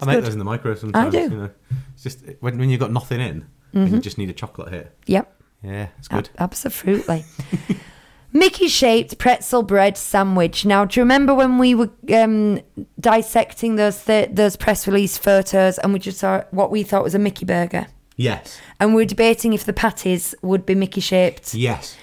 [0.00, 0.24] I make good.
[0.24, 1.12] those in the microwave sometimes.
[1.14, 1.20] do.
[1.20, 1.32] Mm-hmm.
[1.34, 1.50] You know.
[1.94, 4.96] It's just when, when you've got nothing in and you just need a chocolate hit.
[5.06, 5.41] Yep.
[5.62, 6.28] Yeah, it's good.
[6.38, 7.24] absolutely.
[8.34, 10.64] Mickey shaped pretzel bread sandwich.
[10.64, 12.60] Now, do you remember when we were um,
[12.98, 17.14] dissecting those th- those press release photos and we just saw what we thought was
[17.14, 17.86] a Mickey burger?
[18.16, 18.58] Yes.
[18.80, 21.52] And we were debating if the patties would be Mickey shaped.
[21.54, 21.96] Yes.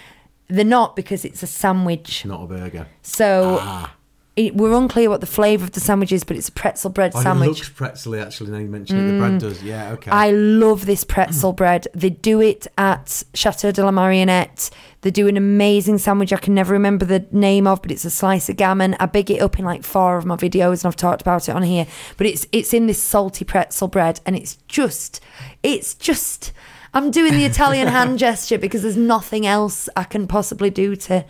[0.50, 2.26] They're not because it's a sandwich.
[2.26, 2.88] Not a burger.
[3.02, 3.94] So Ah.
[4.40, 7.12] It, we're unclear what the flavour of the sandwich is, but it's a pretzel bread
[7.14, 7.50] Oh, sandwich.
[7.50, 7.52] Mm.
[7.52, 8.52] it looks pretzely actually.
[8.52, 9.62] Now you mention it, the bread does.
[9.62, 9.92] Yeah.
[9.92, 10.10] Okay.
[10.12, 11.88] I love this pretzel bread.
[11.94, 14.70] They do it at Chateau de la Marionette.
[15.02, 18.10] They do an amazing sandwich I can never remember the name of, but it's a
[18.10, 18.96] slice of gammon.
[19.00, 21.56] I big it up in like four of my videos and I've talked about it
[21.56, 21.86] on here.
[22.18, 25.20] But it's it's in this salty pretzel bread and it's just
[25.64, 26.54] it's just
[26.94, 31.26] I'm doing the Italian hand gesture because there's nothing else I can possibly do to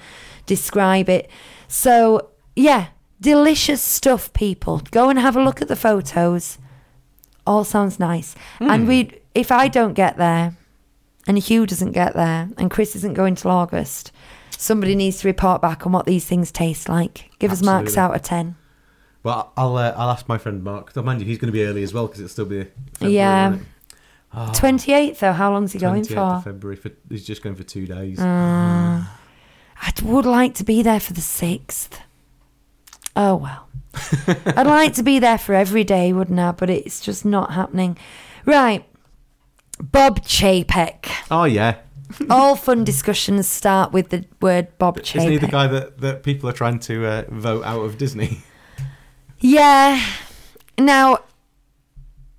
[0.46, 1.30] describe it.
[1.68, 2.88] So yeah,
[3.22, 4.82] delicious stuff, people.
[4.92, 6.58] Go and have a look at the photos
[7.50, 8.36] all sounds nice.
[8.60, 8.88] And hmm.
[8.88, 10.56] we, if I don't get there,
[11.28, 14.12] and Hugh doesn't get there, and Chris isn't going till August,
[14.52, 17.32] somebody needs to report back on what these things taste like.
[17.40, 18.56] Give us marks out of ten.
[19.24, 20.92] well, I'll uh, I'll ask my friend Mark.
[20.92, 22.66] So mind you, he's going to be early as well because it'll still be.
[22.94, 23.50] February, Yeah.
[23.50, 23.64] won't?
[24.32, 24.52] Ah.
[24.54, 25.34] Twenty eighth though.
[25.34, 26.20] How long's he going 28th for?
[26.20, 26.76] of February.
[26.76, 28.18] For, he's just going for two days.
[28.20, 29.18] Ah.
[29.76, 29.86] Hmm.
[30.06, 32.00] I would like to be there for the sixth.
[33.20, 33.68] Oh well.
[34.56, 36.54] I'd like to be there for every day, wouldn't I?
[36.54, 37.98] But it's just not happening.
[38.46, 38.86] Right.
[39.82, 41.12] Bob Chapek.
[41.30, 41.80] Oh yeah.
[42.30, 45.18] All fun discussions start with the word Bob Chapek.
[45.18, 48.42] Isn't he the guy that, that people are trying to uh, vote out of Disney?
[49.40, 50.02] Yeah.
[50.78, 51.20] Now,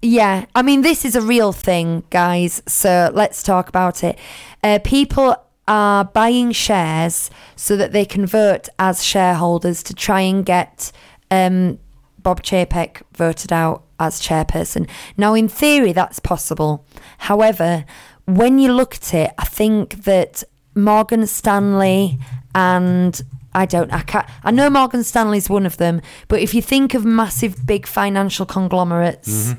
[0.01, 0.47] yeah.
[0.55, 2.63] I mean, this is a real thing, guys.
[2.67, 4.19] So let's talk about it.
[4.65, 5.37] Uh, people
[5.69, 10.91] are buying shares so that they can vote as shareholders to try and get
[11.31, 11.79] um,
[12.19, 14.89] Bob Chapek voted out as chairperson.
[15.17, 16.85] Now, in theory, that's possible.
[17.19, 17.85] However,
[18.27, 20.43] when you look at it, I think that
[20.75, 22.19] Morgan Stanley
[22.55, 23.21] and
[23.53, 26.95] I don't, I can't, I know Morgan Stanley's one of them, but if you think
[26.95, 29.55] of massive, big financial conglomerates,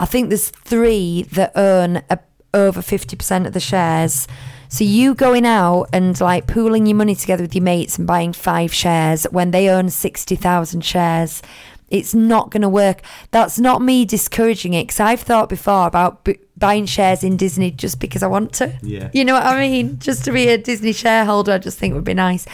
[0.00, 2.18] I think there's three that earn a,
[2.52, 4.26] over 50% of the shares.
[4.68, 8.32] So you going out and like pooling your money together with your mates and buying
[8.32, 11.42] five shares when they own 60,000 shares,
[11.88, 13.02] it's not going to work.
[13.30, 17.70] That's not me discouraging it because I've thought before about b- buying shares in Disney
[17.70, 18.76] just because I want to.
[18.82, 19.10] Yeah.
[19.12, 19.98] You know what I mean?
[19.98, 22.46] Just to be a Disney shareholder, I just think would be nice.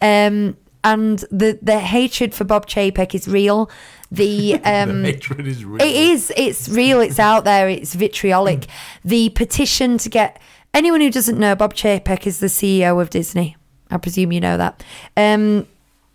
[0.00, 3.70] Um, and the the hatred for Bob Chapek is real.
[4.10, 5.82] The um, the hatred is real.
[5.82, 6.32] it is.
[6.36, 7.00] It's real.
[7.00, 7.68] It's out there.
[7.68, 8.66] It's vitriolic.
[9.04, 10.40] The petition to get
[10.74, 13.56] anyone who doesn't know, Bob Chapek is the CEO of Disney.
[13.90, 14.84] I presume you know that.
[15.16, 15.66] Um,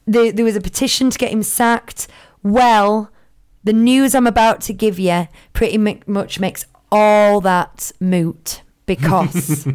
[0.05, 2.07] there, there was a petition to get him sacked.
[2.43, 3.11] Well,
[3.63, 9.67] the news I'm about to give you pretty mu- much makes all that moot because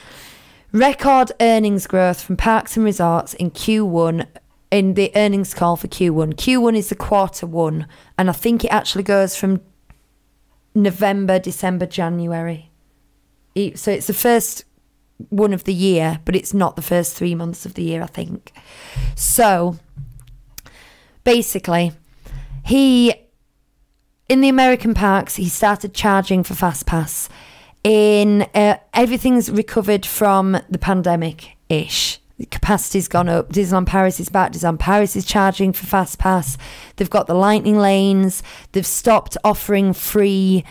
[0.72, 4.26] record earnings growth from parks and resorts in Q1
[4.70, 6.34] in the earnings call for Q1.
[6.34, 9.60] Q1 is the quarter one, and I think it actually goes from
[10.74, 12.67] November, December, January.
[13.74, 14.64] So it's the first
[15.30, 18.06] one of the year, but it's not the first three months of the year, I
[18.06, 18.52] think.
[19.14, 19.78] So
[21.24, 21.92] basically,
[22.64, 23.14] he
[24.28, 27.28] in the American parks, he started charging for fast pass.
[27.82, 33.50] In uh, everything's recovered from the pandemic ish, The capacity's gone up.
[33.50, 34.52] Disneyland Paris is back.
[34.52, 36.58] Disneyland Paris is charging for Fast Pass.
[36.96, 38.42] They've got the lightning lanes.
[38.72, 40.64] They've stopped offering free,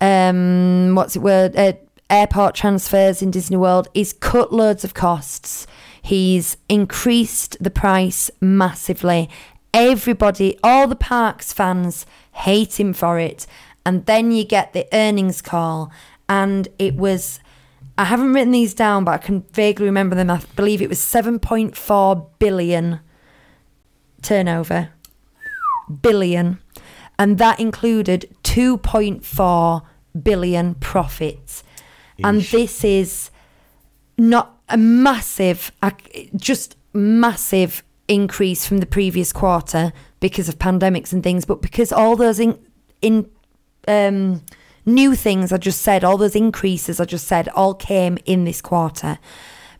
[0.00, 1.74] um, what's it word, uh,
[2.12, 3.88] airport transfers in Disney World.
[3.94, 5.66] He's cut loads of costs.
[6.00, 9.30] He's increased the price massively.
[9.72, 13.46] Everybody, all the parks fans hate him for it.
[13.84, 15.90] And then you get the earnings call,
[16.28, 17.40] and it was
[17.98, 20.30] I haven't written these down, but I can vaguely remember them.
[20.30, 23.00] I believe it was 7.4 billion
[24.22, 24.90] turnover.
[26.00, 26.58] Billion.
[27.18, 29.82] And that included 2.4
[30.22, 31.62] billion profits.
[32.22, 33.30] And this is
[34.18, 35.72] not a massive,
[36.36, 42.16] just massive increase from the previous quarter because of pandemics and things, but because all
[42.16, 42.58] those in,
[43.00, 43.28] in
[43.88, 44.42] um,
[44.84, 48.60] new things I just said, all those increases I just said, all came in this
[48.60, 49.18] quarter.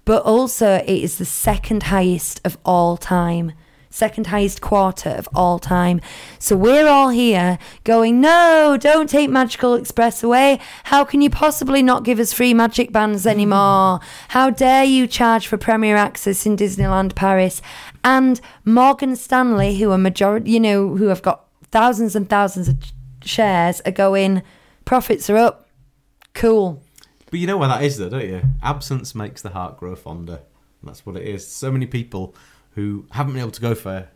[0.05, 3.53] But also, it is the second highest of all time.
[3.93, 6.01] Second highest quarter of all time.
[6.39, 10.61] So we're all here going, no, don't take Magical Express away.
[10.85, 14.01] How can you possibly not give us free magic bands anymore?
[14.29, 17.61] How dare you charge for Premier Access in Disneyland Paris?
[18.03, 22.79] And Morgan Stanley, who are majority, you know, who have got thousands and thousands of
[23.23, 24.43] shares, are going,
[24.87, 25.69] profits are up.
[26.33, 26.83] Cool.
[27.31, 28.41] But you know why that is, though, don't you?
[28.63, 30.41] Absence makes the heart grow fonder.
[30.83, 31.47] That's what it is.
[31.47, 32.35] So many people
[32.75, 34.09] who haven't been able to go for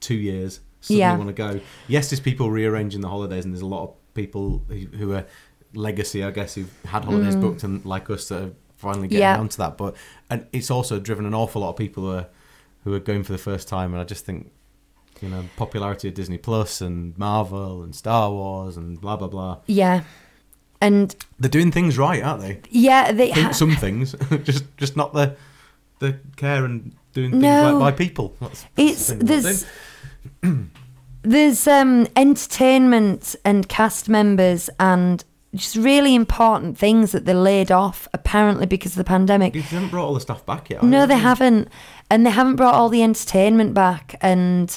[0.00, 1.16] two years suddenly Yeah.
[1.16, 1.60] want to go.
[1.88, 5.24] Yes, there's people rearranging the holidays, and there's a lot of people who, who are
[5.74, 9.28] legacy, I guess, who've had holidays booked and like us that are finally getting Mm.
[9.30, 9.36] Yeah.
[9.36, 9.76] around to that.
[9.78, 9.96] But
[10.30, 12.26] and it's also driven an awful lot of people who are
[12.84, 14.50] who are going for the first time, and I just think.
[15.22, 19.58] You know, popularity of Disney Plus and Marvel and Star Wars and blah blah blah.
[19.66, 20.02] Yeah.
[20.80, 22.60] And They're doing things right, aren't they?
[22.68, 25.36] yeah, they ha- some things, just just not the
[26.00, 27.78] the care and doing things No.
[27.78, 28.34] by, by people.
[28.40, 29.66] That's, it's the thing they're not there's
[31.22, 35.24] there's um entertainment and cast members and
[35.54, 39.52] just really important things that they laid off apparently because of the pandemic.
[39.52, 40.82] They haven't brought all the stuff back yet.
[40.82, 41.68] No, have they haven't,
[42.10, 44.16] and they haven't brought all the entertainment back.
[44.20, 44.76] And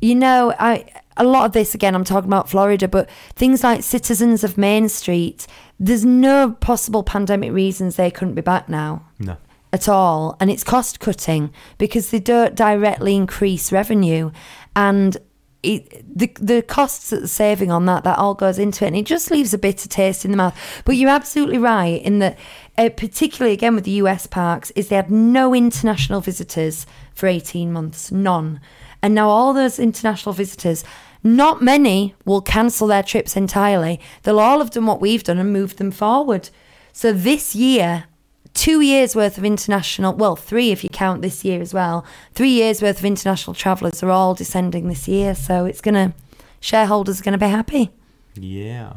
[0.00, 0.84] you know, I
[1.16, 1.94] a lot of this again.
[1.94, 5.46] I'm talking about Florida, but things like Citizens of Main Street.
[5.80, 9.36] There's no possible pandemic reasons they couldn't be back now No.
[9.72, 14.30] At all, and it's cost cutting because they don't directly increase revenue,
[14.76, 15.16] and
[15.62, 18.96] it, the the costs that they're saving on that that all goes into it, and
[18.96, 20.82] it just leaves a bitter taste in the mouth.
[20.84, 22.38] But you're absolutely right in that,
[22.76, 27.72] uh, particularly again with the US parks, is they had no international visitors for 18
[27.72, 28.60] months, none,
[29.00, 30.84] and now all those international visitors.
[31.24, 34.00] Not many will cancel their trips entirely.
[34.24, 36.50] They'll all have done what we've done and moved them forward.
[36.92, 38.06] So this year,
[38.54, 42.50] two years worth of international, well, three if you count this year as well, three
[42.50, 45.34] years worth of international travellers are all descending this year.
[45.34, 46.12] So it's going to,
[46.60, 47.90] shareholders are going to be happy.
[48.34, 48.94] Yeah.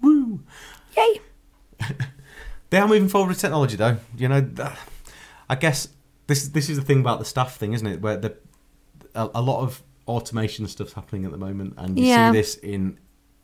[0.00, 0.40] Woo.
[0.96, 1.20] Yay.
[2.70, 3.96] They are moving forward with technology, though.
[4.16, 4.48] You know,
[5.48, 5.88] I guess
[6.28, 8.00] this this is the thing about the staff thing, isn't it?
[8.00, 8.36] Where the
[9.12, 12.30] a, a lot of automation stuff's happening at the moment, and you Yeah.
[12.30, 12.96] see this in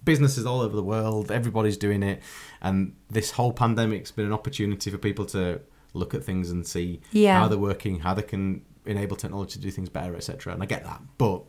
[0.06, 1.30] businesses all over the world.
[1.30, 2.22] Everybody's doing it,
[2.62, 5.60] and this whole pandemic's been an opportunity for people to
[5.92, 7.38] look at things and see Yeah.
[7.40, 10.54] how they're working, how they can enable technology to do things better, etc.
[10.54, 11.42] And I get that, but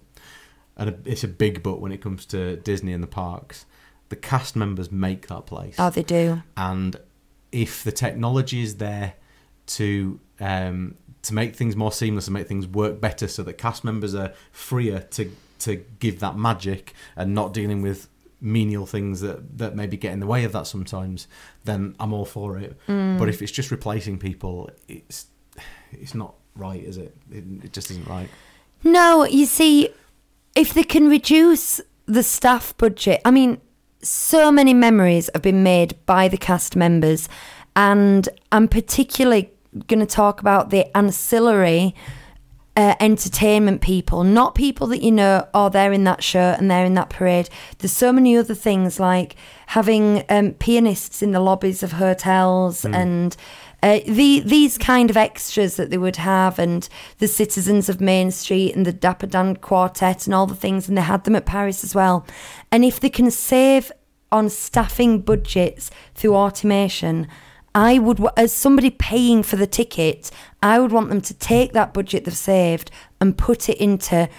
[0.75, 3.65] and it's a big but when it comes to Disney and the parks.
[4.09, 6.41] The cast members make that place Oh, they do.
[6.55, 6.95] and
[7.51, 9.15] if the technology is there
[9.77, 13.83] to um, to make things more seamless and make things work better, so that cast
[13.83, 18.07] members are freer to to give that magic and not dealing with
[18.39, 21.27] menial things that that maybe get in the way of that sometimes,
[21.65, 22.77] then I'm all for it.
[22.87, 23.17] Mm.
[23.17, 25.27] But if it's just replacing people, it's
[25.91, 27.15] it's not right, is it?
[27.31, 28.29] It, it just isn't right.
[28.83, 29.89] No, you see,
[30.55, 33.59] if they can reduce the staff budget, I mean,
[34.01, 37.27] so many memories have been made by the cast members,
[37.75, 39.51] and I'm particularly
[39.87, 41.93] going to talk about the ancillary
[42.77, 46.85] uh, entertainment people, not people that you know, oh, they're in that show and they're
[46.85, 47.49] in that parade.
[47.79, 53.35] There's so many other things like having um, pianists in the lobbies of hotels and
[53.81, 58.31] uh, the these kind of extras that they would have, and the citizens of Main
[58.31, 61.45] Street and the Dapper Dan Quartet and all the things, and they had them at
[61.45, 62.25] Paris as well.
[62.71, 63.91] And if they can save
[64.31, 67.27] on staffing budgets through automation,
[67.77, 70.31] I would, as somebody paying for the ticket,
[70.63, 72.89] I would want them to take that budget they've saved
[73.21, 74.29] and put it into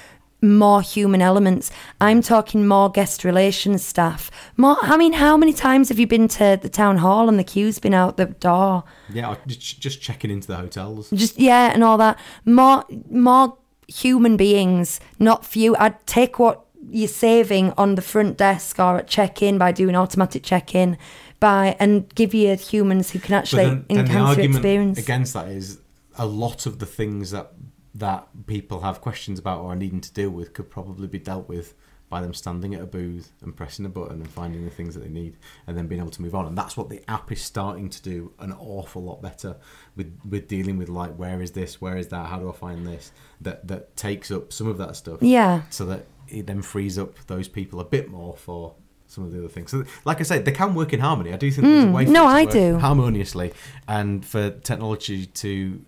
[0.43, 1.71] more human elements.
[2.01, 4.33] I'm talking more guest relations staff.
[4.57, 4.77] More.
[4.83, 7.79] I mean, how many times have you been to the town hall and the queue's
[7.79, 8.83] been out the door?
[9.09, 11.09] Yeah, just just checking into the hotels.
[11.11, 12.19] Just yeah, and all that.
[12.45, 15.77] More, more human beings, not few.
[15.77, 20.43] I'd take what you're saving on the front desk or at check-in by doing automatic
[20.43, 20.97] check-in,
[21.41, 24.99] by and give you humans who can actually But then, then the enhance your experience.
[24.99, 25.79] against that is
[26.17, 27.53] a lot of the things that
[27.95, 31.49] that people have questions about or are needing to deal with could probably be dealt
[31.49, 31.75] with
[32.09, 35.01] by them standing at a booth and pressing a button and finding the things that
[35.03, 35.37] they need
[35.67, 38.01] and then being able to move on and that's what the app is starting to
[38.03, 39.57] do an awful lot better
[39.97, 42.87] with with dealing with like where is this where is that how do i find
[42.87, 45.63] this that that takes up some of that stuff Yeah.
[45.71, 48.75] so that it then frees up those people a bit more for
[49.09, 49.71] some of the other things.
[49.71, 51.33] So, like I said, they can work in harmony.
[51.33, 52.79] I do think there's a way for Mm, no, I work do.
[52.79, 53.53] harmoniously,
[53.89, 55.81] and for technology to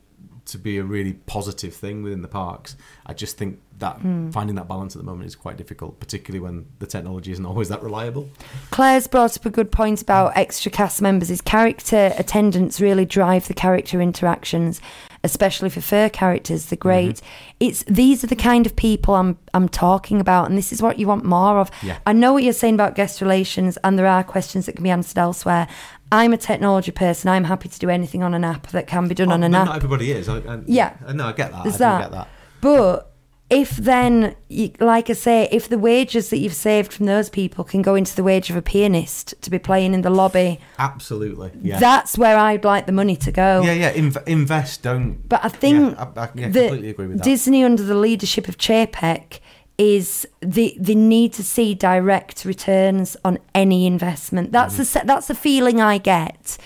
[0.47, 2.75] to be a really positive thing within the parks.
[3.07, 4.31] I just think that Hmm.
[4.31, 7.69] finding that balance at the moment is quite difficult, particularly when the technology isn't always
[7.69, 8.29] that reliable.
[8.71, 11.31] Claire's brought up a good point about extra cast members.
[11.31, 14.81] Is character attendants really drive the character interactions,
[15.23, 16.67] especially for fur characters.
[16.67, 17.17] They're great.
[17.17, 17.57] Mm-hmm.
[17.61, 20.99] It's these are the kind of people I'm I'm talking about, and this is what
[20.99, 21.71] you want more of.
[21.83, 21.99] Yeah.
[22.07, 24.91] I know what you're saying about guest relations, and there are questions that can be
[24.91, 25.69] answered elsewhere.
[26.13, 27.29] I'm a technology person.
[27.31, 29.53] I'm happy to do anything on an app that can be done on Oh, an
[29.53, 29.67] but app.
[29.67, 30.29] Not everybody is.
[30.29, 30.95] I, I, Yeah.
[31.15, 31.63] No, I get that.
[31.63, 32.01] There's I that.
[32.03, 32.29] get that.
[32.61, 33.10] But
[33.51, 37.65] if then, you, like I say, if the wages that you've saved from those people
[37.65, 41.51] can go into the wage of a pianist to be playing in the lobby, Absolutely.
[41.61, 41.79] Yeah.
[41.81, 43.63] that's where I'd like the money to go.
[43.63, 43.93] yeah, yeah.
[43.93, 44.83] Inv- invest.
[44.83, 45.29] Don't.
[45.29, 47.25] But I think Yeah, I- I- yeah, completely agree with that.
[47.25, 49.41] Disney, under the leadership of Chapek,
[49.79, 54.53] is the they need to see direct returns on any investment.
[54.53, 54.99] That's Mm-hmm.
[55.01, 56.59] the that's the feeling I get,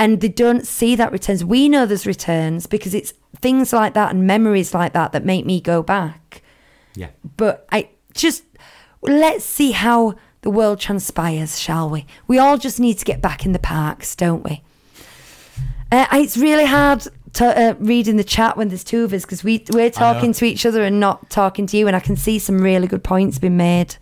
[0.00, 1.44] and they don't see that returns.
[1.44, 5.44] We know there's returns because it's things like that and memories like that that make
[5.44, 6.42] me go back.
[6.94, 7.10] yeah.
[7.36, 8.42] But I just
[9.02, 12.06] let's see how the world transpires, shall we?
[12.26, 14.62] We all just need to get back in the parks, don't we?
[15.92, 19.26] Uh, it's really hard to uh, read in the chat when there's two of us
[19.26, 22.16] because we we're talking to each other and not talking to you, and I can
[22.16, 23.96] see some really good points being made.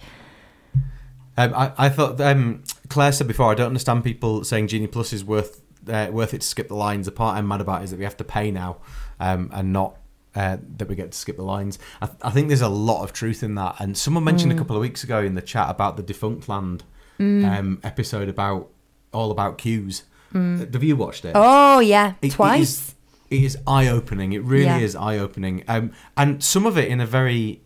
[1.36, 3.51] Um, I, I thought um, Claire said before.
[3.51, 5.61] I don't understand people saying Genie Plus is worth
[5.91, 7.07] uh, worth it to skip the lines.
[7.07, 8.78] The part I'm mad about is that we have to pay now,
[9.20, 9.97] um, and not
[10.34, 11.78] uh, that we get to skip the lines.
[12.01, 13.76] I, th- I think there's a lot of truth in that.
[13.80, 16.82] And someone mentioned a couple of weeks ago in the chat about the Defunctland
[17.18, 18.68] um, episode about
[19.12, 20.05] all about queues.
[20.34, 21.32] Uh, Have you watched it?
[21.34, 22.59] Oh yeah, It- twice.
[22.61, 22.95] It is,
[23.30, 24.32] it is eye opening.
[24.34, 24.78] It really Yeah.
[24.78, 25.64] is eye opening.
[25.66, 27.62] Um, and some of it in a very,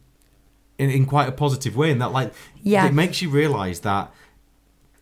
[0.78, 1.90] in, in quite a positive way.
[1.90, 2.86] In that, like, Yeah.
[2.86, 4.12] it makes you realise that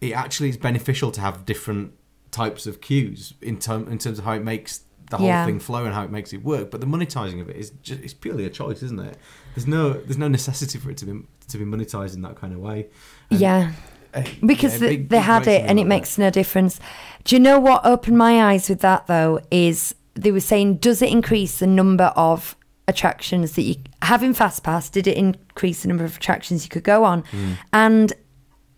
[0.00, 1.92] it actually is beneficial to have different
[2.30, 5.44] types of queues in term in terms of how it makes the whole Yeah.
[5.44, 6.70] thing flow and how it makes it work.
[6.70, 9.16] But the monetizing of it is just it's purely a choice, isn't it?
[9.54, 12.52] There's no there's no necessity for it to be to be monetized in that kind
[12.52, 12.86] of way.
[13.30, 13.72] And, yeah.
[14.14, 16.78] uh, because yeah, they, big- they big had it and it makes no difference.
[17.24, 19.40] Do you know what opened my eyes with that though?
[19.50, 22.56] Is they were saying, does it increase the number of
[22.86, 24.88] attractions that you having fast pass?
[24.88, 27.22] Did it increase the number of attractions you could go on?
[27.30, 27.52] Hmm.
[27.72, 28.12] And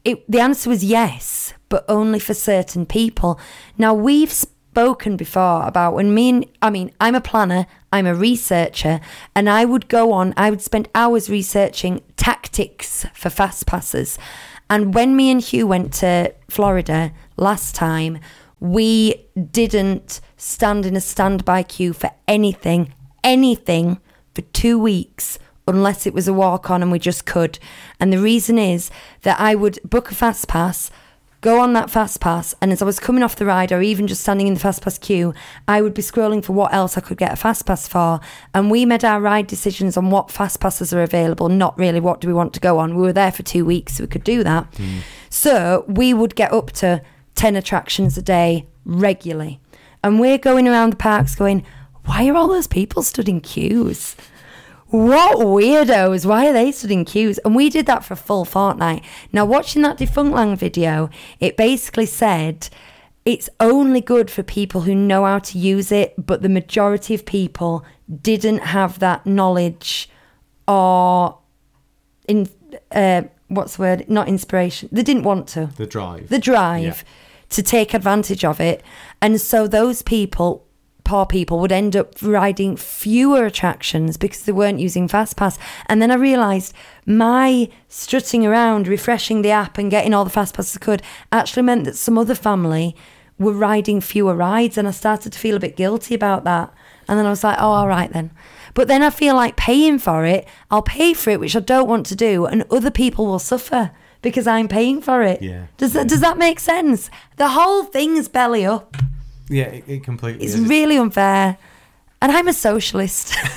[0.05, 3.41] it, the answer was yes, but only for certain people.
[3.79, 8.15] Now we've spoken before about when me and I mean I'm a planner, I'm a
[8.15, 9.01] researcher,
[9.35, 10.35] and I would go on.
[10.37, 14.19] I would spend hours researching tactics for fast passes.
[14.69, 18.19] And when me and Hugh went to Florida last time,
[18.61, 19.15] we
[19.51, 22.93] didn't stand in a standby queue for anything,
[23.25, 23.99] anything
[24.35, 27.59] for two weeks unless it was a walk on and we just could.
[27.99, 28.91] And the reason is
[29.23, 30.91] that I would book a fast pass,
[31.43, 34.07] go on that fast pass, and as I was coming off the ride or even
[34.07, 35.35] just standing in the fast pass queue,
[35.69, 38.21] I would be scrolling for what else I could get a fast pass for.
[38.55, 42.21] And we made our ride decisions on what fast passes are available, not really what
[42.21, 42.95] do we want to go on.
[42.95, 44.73] We were there for two weeks, so we could do that.
[44.77, 44.99] Hmm.
[45.29, 47.03] So we would get up to
[47.35, 49.61] 10 attractions a day regularly.
[50.05, 51.65] And we're going around the parks going,
[52.05, 54.17] why are all those people stood in queues?
[54.93, 56.27] What weirdos?
[56.27, 57.39] Why are they stood in queues?
[57.39, 59.03] And we did that for a full fortnight.
[59.33, 61.09] Now, watching that Defunctland video,
[61.41, 62.69] it basically said
[63.25, 67.25] it's only good for people who know how to use it, but the majority of
[67.25, 67.85] people
[68.21, 70.11] didn't have that knowledge
[70.69, 71.39] or
[72.29, 72.49] in
[72.91, 74.09] uh, what's the word?
[74.11, 74.91] Not inspiration.
[74.93, 76.29] They didn't want to the drive.
[76.29, 77.47] the drive Yeah.
[77.51, 78.83] to take advantage of it.
[79.23, 80.67] And so those people,
[81.05, 85.59] poor people, would end up riding fewer attractions because they weren't using FastPass.
[85.87, 86.75] And then I realised
[87.07, 91.85] my strutting around, refreshing the app and getting all the FastPasses I could actually meant
[91.85, 92.97] that some other family
[93.39, 94.79] were riding fewer rides.
[94.79, 96.73] And I started to feel a bit guilty about that.
[97.09, 98.31] And then I was like, oh, all right then.
[98.75, 101.89] But then I feel like paying for it, I'll pay for it, which I don't
[101.89, 103.91] want to do, and other people will suffer
[104.23, 105.43] because I'm paying for it.
[105.43, 105.67] Yeah.
[105.77, 107.11] Does that does that make sense?
[107.37, 108.97] The whole thing's belly up.
[109.53, 110.69] Yeah, it, it completely It's is.
[110.69, 111.59] really unfair.
[112.21, 113.35] And I'm a socialist.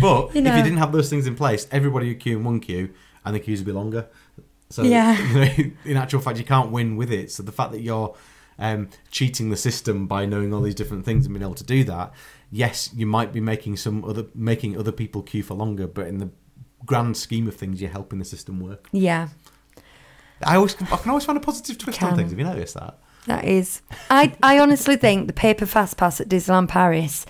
[0.00, 2.60] But You if you didn't have those things in place, everybody would queue in one
[2.60, 2.92] queue,
[3.24, 4.08] and the queues would be longer.
[4.70, 5.16] So, Yeah.
[5.32, 7.30] you know, in actual fact, you can't win with it.
[7.32, 8.14] So the fact that you're
[8.58, 11.84] um, cheating the system by knowing all these different things and being able to do
[11.84, 12.12] that,
[12.50, 16.18] yes, you might be making some other making other people queue for longer, but in
[16.18, 16.30] the
[16.84, 18.88] grand scheme of things, you're helping the system work.
[18.92, 19.28] yeah,
[20.44, 22.30] I always I can always find a positive twist on things.
[22.30, 22.98] Have you noticed that?
[23.26, 23.82] That is.
[24.10, 27.26] I, I honestly think the paper fast pass at Disneyland Paris,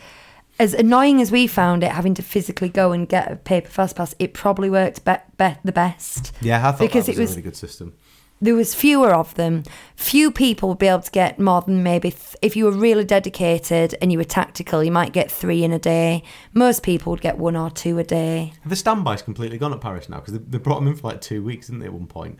[0.58, 3.96] as annoying as we found it, having to physically go and get a paper fast
[3.96, 6.32] pass, it probably worked be- be- the best.
[6.40, 7.94] Yeah, I thought Because was, it was- a really good system.
[8.40, 9.62] there was fewer of them.
[9.96, 13.04] Few people would be able to get more than maybe th- if you were really
[13.04, 16.22] dedicated and you were tactical, you might get three in a day.
[16.52, 18.52] Most people would get one or two a day.
[18.64, 21.20] The standby's completely gone at Paris now because they, they brought them in for like
[21.22, 21.86] two weeks, didn't they?
[21.86, 22.38] At one point.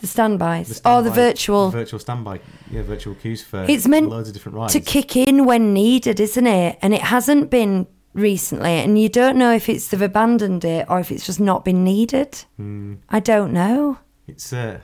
[0.00, 2.40] The standbys The or the virtual the virtual standby,
[2.70, 4.72] yeah, virtual queues for It's meant loads of different rides.
[4.72, 6.78] to kick in when needed, isn't it?
[6.82, 10.98] And it hasn't been recently, and you don't know if it's they've abandoned it or
[11.00, 12.44] if it's just not been needed.
[12.56, 12.94] Hmm.
[13.08, 13.98] I don't know.
[14.26, 14.80] It's a,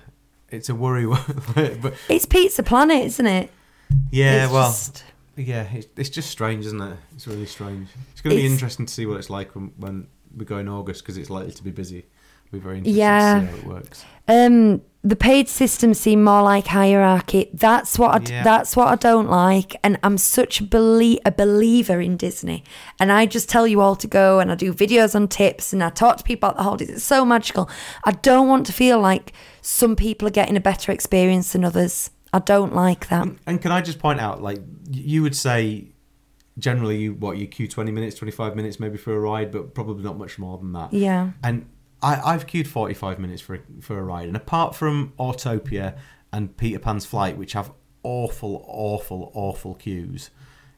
[0.51, 1.07] it's a worry,
[1.55, 3.51] but It's Pizza Planet, isn't it?
[4.11, 5.05] yeah, It's well, just-
[5.37, 6.97] yeah, it's, it's just strange, isn't it?
[7.15, 7.89] It's really strange.
[8.13, 10.07] It's going to be interesting to see what it's like when, when
[10.37, 12.07] we go in August because it's likely to be busy.
[12.57, 13.41] Be very interesting Yeah.
[13.41, 14.05] to see how it works.
[14.29, 17.49] Um, the paid system seem more like hierarchy.
[17.55, 18.43] That's what I, d- Yeah.
[18.43, 19.77] that's what I don't like.
[19.85, 22.65] And I'm such a, belie- a believer in Disney.
[22.99, 25.85] And I just tell you all to go, and I do videos on tips, and
[25.85, 26.91] I talk to people about the holidays.
[26.91, 27.71] It's so magical.
[28.05, 29.33] I don't want to feel like
[29.63, 32.11] some people are getting a better experience than others.
[32.33, 33.29] I don't like that.
[33.47, 34.59] And can I just point out, like,
[34.91, 35.93] you would say
[36.59, 40.03] generally you what you queue 20 minutes 25 minutes maybe for a ride but probably
[40.03, 41.33] not much more than that Yeah.
[41.45, 41.67] and
[42.03, 45.97] I, I've queued 45 minutes for a, for a ride and apart from Autopia
[46.33, 47.73] and Peter Pan's Flight which have
[48.03, 50.31] awful awful awful queues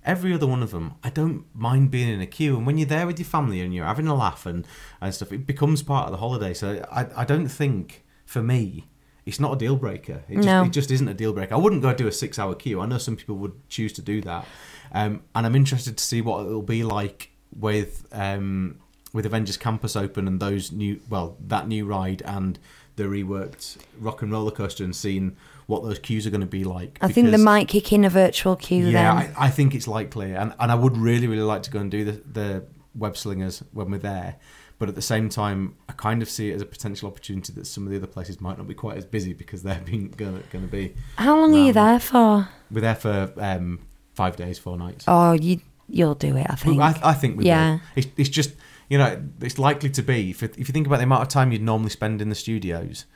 [0.05, 2.57] every other one of them I don't mind being in a queue.
[2.57, 4.67] And when you're there with your family and you're having a laugh and,
[5.01, 6.55] and stuff it becomes part of the holiday.
[6.55, 8.87] So I, I don't think for me
[9.27, 10.23] it's not a deal breaker.
[10.29, 10.63] It just, No.
[10.65, 11.55] it just isn't a deal breaker.
[11.55, 12.81] I wouldn't go do a six hour queue.
[12.81, 14.47] I know some people would choose to do that.
[14.93, 18.79] Um, and I'm interested to see what it'll be like with um,
[19.13, 22.59] with Avengers Campus Open and those new well that new ride and
[22.97, 25.37] the reworked Rock and Roller Coaster and seeing
[25.67, 26.99] what those queues are going to be like.
[27.01, 29.13] I think they might kick in a virtual queue yeah.
[29.13, 31.91] I, I think it's likely, and, and I would really, really like to go and
[31.91, 34.37] do the, the web slingers when we're there.
[34.79, 37.67] But at the same time, I kind of see it as a potential opportunity that
[37.67, 40.43] some of the other places might not be quite as busy because they're being going
[40.53, 40.95] to be.
[41.17, 42.49] How long are you Um, there for?
[42.71, 43.81] We're there for um,
[44.15, 45.05] five days, four nights.
[45.07, 46.47] Oh, you you'll do it.
[46.49, 46.81] I think.
[46.81, 47.73] I, I think we Yeah.
[47.75, 47.81] will.
[47.97, 48.53] It's, it's just
[48.89, 51.53] you know it's likely to be if, if you think about the amount of time
[51.53, 53.07] you'd normally spend in the studios,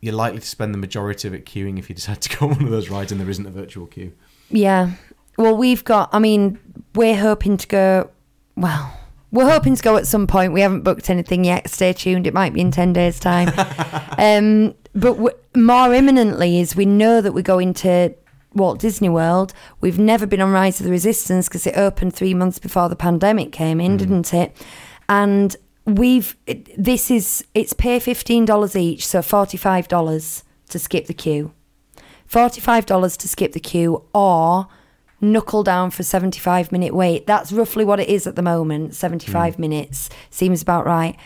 [0.00, 2.52] you're likely to spend the majority of it queuing if you decide to go on
[2.52, 4.12] one of those rides and there isn't a virtual queue.
[4.50, 4.92] Yeah.
[5.36, 6.58] Well, we've got, I mean,
[6.94, 8.10] we're hoping to go,
[8.56, 8.98] well,
[9.32, 10.52] we're hoping to go at some point.
[10.52, 11.68] We haven't booked anything yet.
[11.68, 12.26] Stay tuned.
[12.26, 13.48] It might be in 10 days' time.
[14.18, 18.14] um, but w- more imminently is we know that we're going to
[18.54, 19.52] Walt Disney World.
[19.80, 22.96] We've never been on Rise of the Resistance because it opened three months before the
[22.96, 24.56] pandemic came in, didn't it?
[25.08, 31.52] And we've, it, this is, it's pay $15 each, so $45 to skip the queue.
[32.30, 34.68] $45 to skip the queue or
[35.20, 37.26] knuckle down for a 75 minute wait.
[37.26, 38.94] That's roughly what it is at the moment.
[38.94, 39.60] 75 hmm.
[39.60, 41.16] minutes seems about right.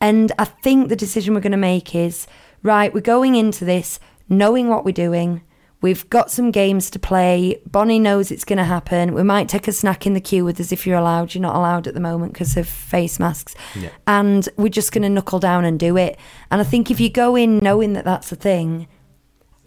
[0.00, 2.26] And I think the decision we're going to make is
[2.62, 5.42] right, we're going into this knowing what we're doing.
[5.82, 7.60] We've got some games to play.
[7.66, 9.14] Bonnie knows it's going to happen.
[9.14, 11.34] We might take a snack in the queue with us if you're allowed.
[11.34, 13.54] You're not allowed at the moment because of face masks.
[13.74, 13.88] Yeah.
[14.06, 16.18] And we're just going to knuckle down and do it.
[16.50, 18.88] And I think if you go in knowing that that's the thing,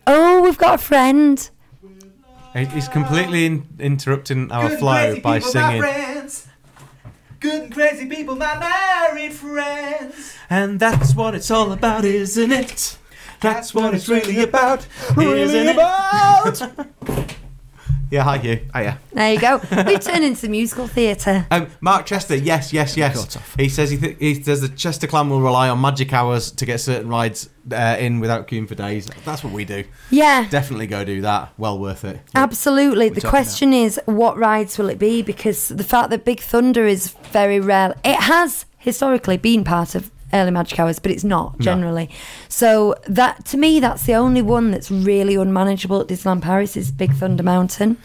[0.05, 1.49] oh, we've got a friend.
[2.53, 5.81] He's completely in, interrupting our flow by singing.
[5.81, 6.47] friends.
[7.39, 10.35] Good and crazy people, my married friends.
[10.49, 12.97] And that's what it's all about, isn't it?
[13.43, 16.61] That's what it's really about, Really about.
[18.13, 18.59] Yeah, hi Hugh.
[18.75, 18.99] Hiya.
[19.11, 19.57] There you go.
[19.71, 21.47] We turn turned into musical theatre.
[21.49, 23.39] Um, Mark Chester, yes, yes, yes.
[23.57, 26.63] He says he, th- he says the Chester clan will rely on magic hours to
[26.67, 29.09] get certain rides uh, in without queuing for days.
[29.25, 29.83] That's what we do.
[30.11, 31.53] Yeah, Definitely go do that.
[31.57, 32.19] Well worth it.
[32.35, 33.09] absolutely.
[33.09, 35.23] The question is, what rides will it be?
[35.23, 40.11] Because the fact that Big Thunder is very rare, it has historically been part of
[40.33, 42.09] early magic hours, but it's not generally.
[42.49, 46.91] So that to me, that's the only one that's really unmanageable at Disneyland Paris is
[46.91, 47.97] Big Thunder Mountain.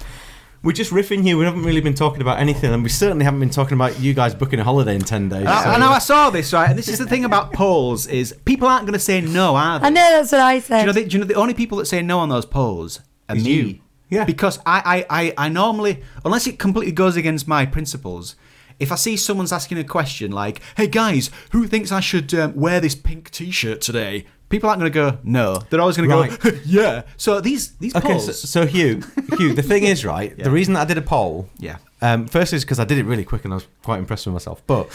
[0.60, 1.36] We're just riffing here.
[1.38, 4.12] We haven't really been talking about anything, and we certainly haven't been talking about you
[4.12, 5.46] guys booking a holiday in ten days.
[5.46, 7.24] Uh, and I, so- and now I saw this right, and this is the thing
[7.24, 9.86] about polls: is people aren't going to say no, are they?
[9.86, 10.80] I know that's what I Do said.
[10.80, 13.00] you know the, do you know the only people that say no on those polls
[13.28, 13.50] are Is me?
[13.52, 13.78] you.
[14.10, 14.24] Yeah.
[14.24, 18.34] Because I, I, I, I normally, unless it completely goes against my principles,
[18.78, 22.54] if I see someone's asking a question like, "Hey guys, who thinks I should um,
[22.54, 25.58] wear this pink T-shirt today?" People aren't going to go no.
[25.68, 27.02] They're always going to go yeah.
[27.18, 29.02] So these these Okay, polls, so, so Hugh,
[29.36, 30.34] Hugh, the thing is, right?
[30.38, 30.44] Yeah.
[30.44, 31.76] The reason that I did a poll, yeah.
[32.00, 34.32] um, first is because I did it really quick and I was quite impressed with
[34.32, 34.62] myself.
[34.66, 34.88] But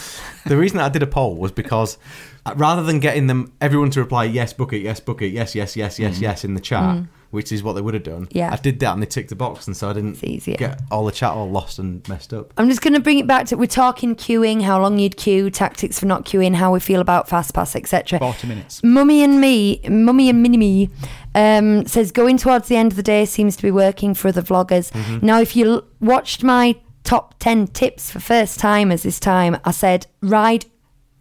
[0.48, 2.00] the reason that I did a poll was because
[2.48, 5.54] uh, rather than getting them everyone to reply yes, book it, yes, book it, yes,
[5.54, 7.04] yes, yes, yes, yes in the chat,
[7.34, 8.28] which is what they would have done.
[8.32, 8.52] Yeah.
[8.54, 10.56] I did that and they ticked the box, and so I didn't It's easier.
[10.56, 12.54] get all the chat all lost and messed up.
[12.58, 15.50] I'm just going to bring it back to we're talking queuing, how long you'd queue,
[15.50, 18.20] tactics for not queuing, how we feel about fast pass, etc.
[18.20, 18.82] Forty minutes.
[18.84, 20.90] Mummy and me, Mummy and Mini Me,
[21.36, 24.42] um, says going towards the end of the day seems to be working for other
[24.44, 24.94] vloggers.
[25.24, 29.72] Now, if you l- watched my top 10 tips for first timers this time, I
[29.72, 30.66] said ride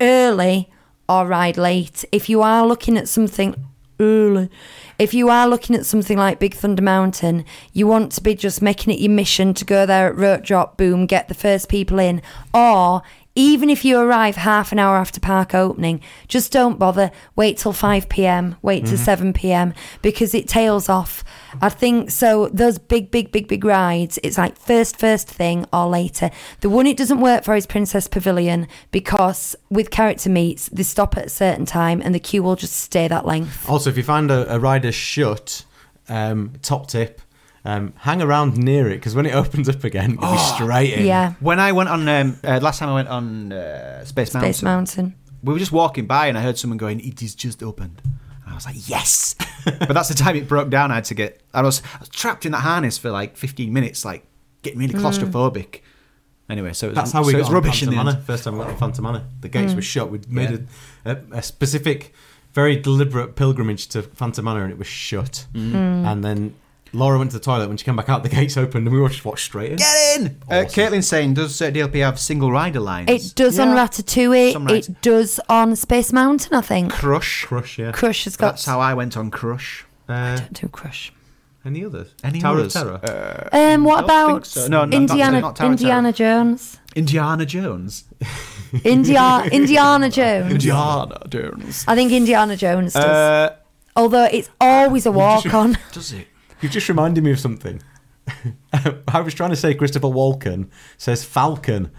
[0.00, 0.70] early
[1.08, 2.04] or ride late.
[2.12, 3.54] If you are looking at something
[4.00, 4.50] early,
[4.98, 8.62] if you are looking at something like Big Thunder Mountain, you want to be just
[8.62, 11.98] making it your mission to go there at rope drop, boom, get the first people
[11.98, 12.22] in,
[12.52, 13.02] or
[13.34, 17.10] even if you arrive half an hour after park opening, just don't bother.
[17.34, 19.72] Wait till 5 p.m., wait till 7 p.m.
[20.02, 21.24] because it tails off.
[21.60, 22.48] I think so.
[22.48, 26.30] Those big, big, big, big rides, it's like first, first thing or later.
[26.60, 31.16] The one it doesn't work for is Princess Pavilion because with character meets, they stop
[31.16, 33.68] at a certain time and the queue will just stay that length.
[33.68, 35.64] Also, if you find a, a rider shut,
[36.08, 37.22] um, top tip,
[37.64, 41.06] um, hang around near it because when it opens up again, you'll be straight in.
[41.06, 41.34] Yeah.
[41.40, 44.62] When I went on um, uh, last time I went on uh, Space Mountain, Space
[44.62, 45.14] Mountain.
[45.42, 48.52] we were just walking by and I heard someone going, "It is just opened." And
[48.52, 49.34] I was like, "Yes!"
[49.64, 50.90] but that's the time it broke down.
[50.90, 51.40] I had to get.
[51.54, 54.24] I was, I was trapped in that harness for like 15 minutes, like
[54.62, 55.80] getting really claustrophobic.
[56.50, 57.94] Anyway, so it was, That's how we so got it was on rubbish in the
[57.96, 58.24] Phantom end.
[58.26, 59.24] First time we got on Phantom Manor.
[59.40, 60.10] The gates were shut.
[60.10, 61.12] We'd made Yeah.
[61.12, 62.12] a, a, a specific,
[62.52, 65.46] very deliberate pilgrimage to Phantom Manor and it was shut.
[65.54, 66.54] And then
[66.94, 67.68] Laura went to the toilet.
[67.68, 69.76] When she came back out, the gates opened and we all just watched straight in.
[69.78, 70.26] Get in!
[70.48, 73.08] Uh, Caitlin's saying, does uh, DLP have single rider lines?
[73.10, 73.86] It does on Yeah.
[73.86, 74.52] Ratatouille.
[74.52, 74.88] Some rides.
[74.90, 76.92] It does on Space Mountain, I think.
[76.92, 77.44] Crush.
[77.46, 77.92] Crush, yeah.
[77.92, 78.52] Crush has got.
[78.52, 79.84] That's how I went on Crush.
[80.08, 81.12] Uh, Don't do Crush.
[81.64, 82.12] any others?
[82.22, 82.76] Any Tower others?
[82.76, 83.48] of Terror.
[83.52, 84.66] Uh, Um, what about so.
[84.68, 86.78] No, not- Indiana not Tower of Indiana Jones?
[86.94, 88.04] Indiana Jones.
[88.84, 90.52] India Indiana Jones.
[90.52, 91.84] Indiana Jones.
[91.88, 93.04] I think Indiana Jones does.
[93.04, 93.56] Uh,
[93.96, 95.76] Although it's always a walk on.
[95.92, 96.26] does it?
[96.62, 97.82] You've just reminded me of something.
[99.08, 101.90] I was trying to say Christopher Walken says Falcon,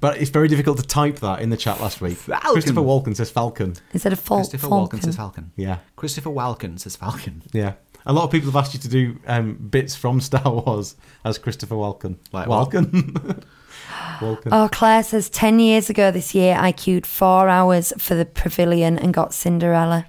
[0.00, 2.16] but it's very difficult to type that in the chat last week.
[2.18, 2.52] Falcon.
[2.52, 3.74] Christopher Walken says Falcon.
[3.92, 4.88] Instead of Fal- Christopher Falcon.
[4.88, 5.52] Christopher Walken says Falcon.
[5.56, 7.42] Yeah, Christopher Walken says Falcon.
[7.52, 7.74] yeah.
[8.06, 11.36] A lot of people have asked you to do um, bits from Star Wars as
[11.36, 12.16] Christopher Walken.
[12.32, 12.48] Like?
[12.48, 13.44] Walken.
[14.18, 14.48] Walken.
[14.50, 18.98] Oh, Claire says 10 years ago this year, I queued four hours for the pavilion
[18.98, 20.06] and got Cinderella.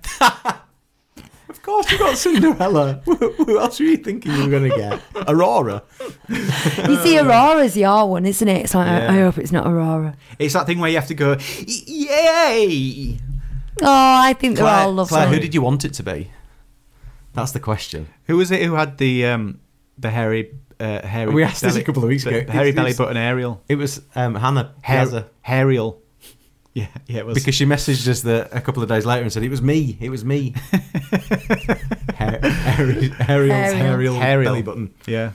[1.60, 3.01] Of course, you got Cinderella.
[3.05, 5.01] who who else were you thinking you were going to get?
[5.28, 5.84] Aurora.
[6.30, 8.62] You see, Aurora's your one, isn't it?
[8.64, 10.16] It's like, I- I, hope it's not Aurora.
[10.39, 11.36] It's that thing where you have to go,
[11.68, 13.20] yay!
[13.82, 13.86] Oh,
[14.22, 15.10] I think they're all lovely.
[15.10, 16.32] Claire, who did you want it to be?
[17.34, 18.07] That's the question.
[18.28, 19.60] Who was it who had the um,
[19.97, 21.34] the hairy uh, hairy?
[21.34, 22.39] We asked this a couple of weeks ago.
[22.41, 23.62] the hairy It's- belly it's- button Ariel.
[23.68, 25.30] It was um, Hannah Hair, Piazza.
[25.45, 25.97] Hairiel.
[26.80, 27.36] Yeah, yeah, it was.
[27.36, 29.97] Because she messaged us the, a couple of days later and said, It was me.
[29.99, 30.53] It was me.
[32.17, 34.15] Har- Harry- Ariel's Ariel.
[34.21, 34.93] Ariel belly button.
[35.07, 35.32] yeah.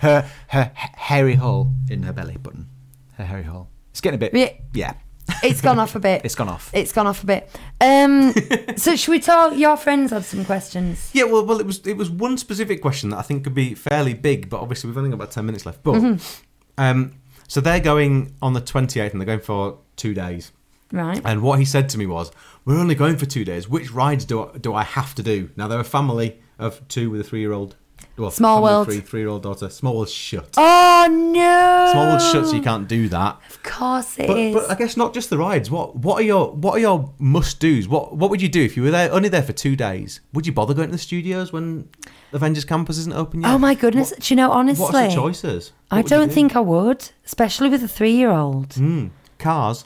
[0.00, 2.66] her her h- hairy hole in her belly button.
[3.14, 3.68] Her hairy hole.
[3.90, 4.34] It's getting a bit.
[4.34, 4.52] Yeah.
[4.72, 4.94] Yeah,
[5.42, 6.22] It's gone off a bit.
[6.24, 6.70] it's gone off.
[6.72, 7.50] It's gone off a bit.
[7.80, 8.32] Um,
[8.76, 9.56] so should we talk?
[9.56, 11.10] Your friends had some questions.
[11.12, 13.74] Yeah, well, well, it was it was one specific question that I think could be
[13.74, 15.82] fairly big, but obviously we've only got about ten minutes left.
[15.82, 16.42] But Mm-hmm.
[16.78, 17.12] um,
[17.50, 20.52] so they're going on the twenty eighth, and they're going for two days.
[20.92, 21.20] Right.
[21.24, 22.30] And what he said to me was,
[22.64, 23.68] "We're only going for two days.
[23.68, 27.10] Which rides do I, do I have to do?" Now they're a family of two
[27.10, 27.76] with a three year old.
[28.16, 28.86] Well, Small family of World.
[28.88, 29.68] three three year old daughter.
[29.70, 30.54] Small World shut.
[30.56, 31.92] Oh no!
[31.92, 33.38] Small World shut, so you can't do that.
[33.50, 34.54] Of course it But, is.
[34.54, 35.70] but I guess not just the rides.
[35.70, 37.86] What what are your what are your must dos?
[37.88, 40.20] What what would you do if you were there only there for two days?
[40.32, 41.88] Would you bother going to the studios when
[42.32, 43.50] Avengers Campus isn't open yet?
[43.50, 44.12] oh my goodness!
[44.18, 44.82] Do you know honestly?
[44.82, 45.72] What's the choices?
[45.90, 46.34] I What would you don't do?
[46.34, 48.70] think I would, especially with a three-year-old.
[48.70, 49.84] Mm, cars.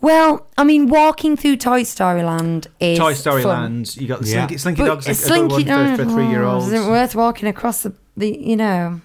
[0.00, 3.62] Well, I mean, walking through Toy Story Land is Toy Story fun.
[3.62, 3.96] Land.
[3.96, 4.46] You got the Yeah.
[4.46, 5.06] Slinky, Slinky But Dogs.
[5.06, 6.66] a a good one for, for three year olds.
[6.66, 9.00] Isn't it worth walking across the, the you know,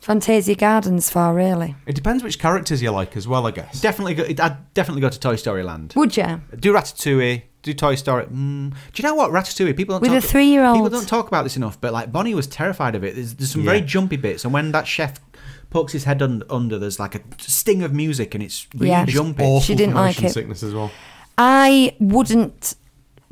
[0.00, 1.76] Fantasia Gardens for really?
[1.86, 3.80] It depends which characters you like as well, I guess.
[3.80, 5.92] Definitely, go, I'd definitely go to Toy Story Land.
[5.96, 6.40] Would you?
[6.58, 7.42] Do Ratatouille.
[7.62, 8.24] Do Toy Story.
[8.26, 9.76] Mm, do you know what Ratatouille?
[9.76, 10.76] People don't With talk, a three-year-old.
[10.76, 13.14] People don't talk about this enough, but like Bonnie was terrified of it.
[13.14, 15.20] There's, there's some very jumpy bits, and when that chef
[15.70, 19.04] pokes his head un- under, there's like a sting of music, and it's really Yeah.
[19.04, 19.42] jumpy.
[19.44, 20.30] Awful She didn't like it.
[20.32, 20.90] sickness as well.
[21.38, 22.74] I wouldn't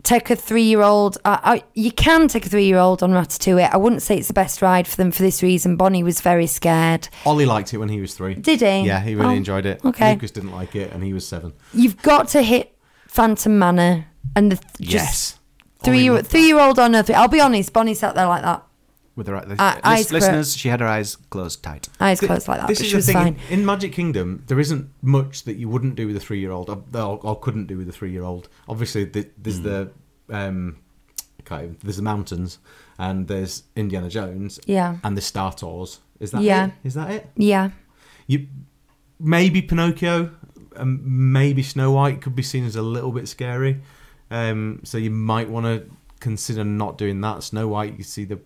[0.04, 1.18] take a three-year-old.
[1.24, 3.68] I, I, you can take a three-year-old on Ratatouille.
[3.72, 5.76] I wouldn't say it's the best ride for them for this reason.
[5.76, 7.08] Bonnie was very scared.
[7.26, 8.34] Ollie liked it when he was three.
[8.34, 8.86] Did he?
[8.86, 9.84] Yeah, he really Oh, enjoyed it.
[9.84, 10.12] okay.
[10.12, 11.52] Lucas didn't like it, and he was seven.
[11.74, 14.06] You've got to hit Phantom Manor
[14.38, 15.38] and the th- just
[15.82, 16.30] three Ollie loved that.
[16.30, 17.10] three-year-old on Earth.
[17.10, 17.72] I'll be honest.
[17.72, 18.62] Bonnie sat there like that,
[19.16, 21.88] With her the, Uh, eyes lis- listeners, she had her eyes closed tight.
[22.00, 22.68] eyes closed like that.
[22.68, 23.14] This but is she the was thing.
[23.14, 23.36] fine.
[23.50, 26.82] In, in Magic Kingdom, there isn't much that you wouldn't do with a three-year-old, or,
[26.94, 28.48] or, or couldn't do with a three-year-old.
[28.68, 29.90] Obviously, the, there's the
[30.30, 30.76] um,
[31.40, 32.58] I can't even- there's the mountains,
[32.98, 34.96] and there's Indiana Jones, Yeah.
[35.04, 36.00] and the Star Tours.
[36.20, 36.66] Is that Yeah.
[36.66, 36.72] it?
[36.84, 37.30] Is that it?
[37.36, 37.70] Yeah.
[38.26, 38.46] You
[39.20, 40.30] maybe Pinocchio,
[40.76, 41.00] um,
[41.32, 43.80] maybe Snow White could be seen as a little bit scary.
[44.30, 45.86] Um, so you might want to
[46.20, 47.42] consider not doing that.
[47.42, 48.40] Snow White, you see the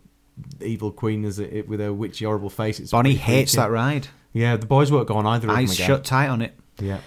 [0.60, 2.78] evil queen as it with her witchy horrible face.
[2.80, 3.62] It's Bonnie hates creepy.
[3.62, 4.08] that ride.
[4.32, 5.86] Yeah, the boys won't go on either of them Eyes again.
[5.86, 6.54] shut tight on it.
[6.78, 6.98] Yeah.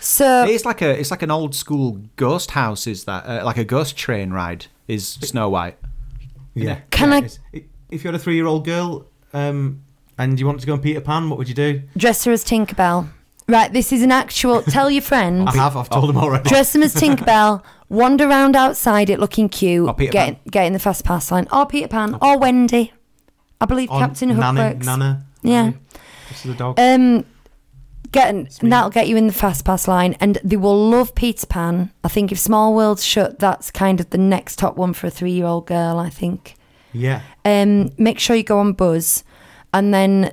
[0.00, 2.86] So It's like a it's like an old school ghost house.
[2.86, 4.66] Is that uh, like a ghost train ride?
[4.86, 5.76] Is Snow White?
[6.54, 6.80] Yeah.
[6.90, 9.82] Can Yeah, I- i- If you had a three-year-old girl um,
[10.18, 11.82] and you wanted to go on Peter Pan, what would you do?
[11.96, 13.08] dress her as Tinkerbell.
[13.48, 13.72] Right.
[13.72, 14.62] This is an actual.
[14.62, 15.48] tell your friends.
[15.48, 15.76] I have.
[15.76, 16.48] I've told them already.
[16.48, 17.62] Dress them as Tinkerbell.
[17.88, 19.88] Wander around outside it looking cute.
[19.88, 21.48] Or Peter get, get in the fast pass line.
[21.50, 22.18] Or Peter Pan.
[22.20, 22.92] Or Wendy.
[23.60, 24.86] I believe On Captain Hook Nana, works.
[24.86, 25.26] Nana.
[25.42, 25.72] Yeah.
[26.28, 26.78] This is a dog.
[26.78, 27.24] Um,
[28.12, 31.46] get and that'll get you in the fast pass line, and they will love Peter
[31.46, 31.90] Pan.
[32.04, 35.10] I think if Small World's shut, that's kind of the next top one for a
[35.10, 35.98] three-year-old girl.
[35.98, 36.54] I think.
[36.92, 37.22] yeah.
[37.44, 39.24] Um, make sure you go on Buzz,
[39.72, 40.32] and then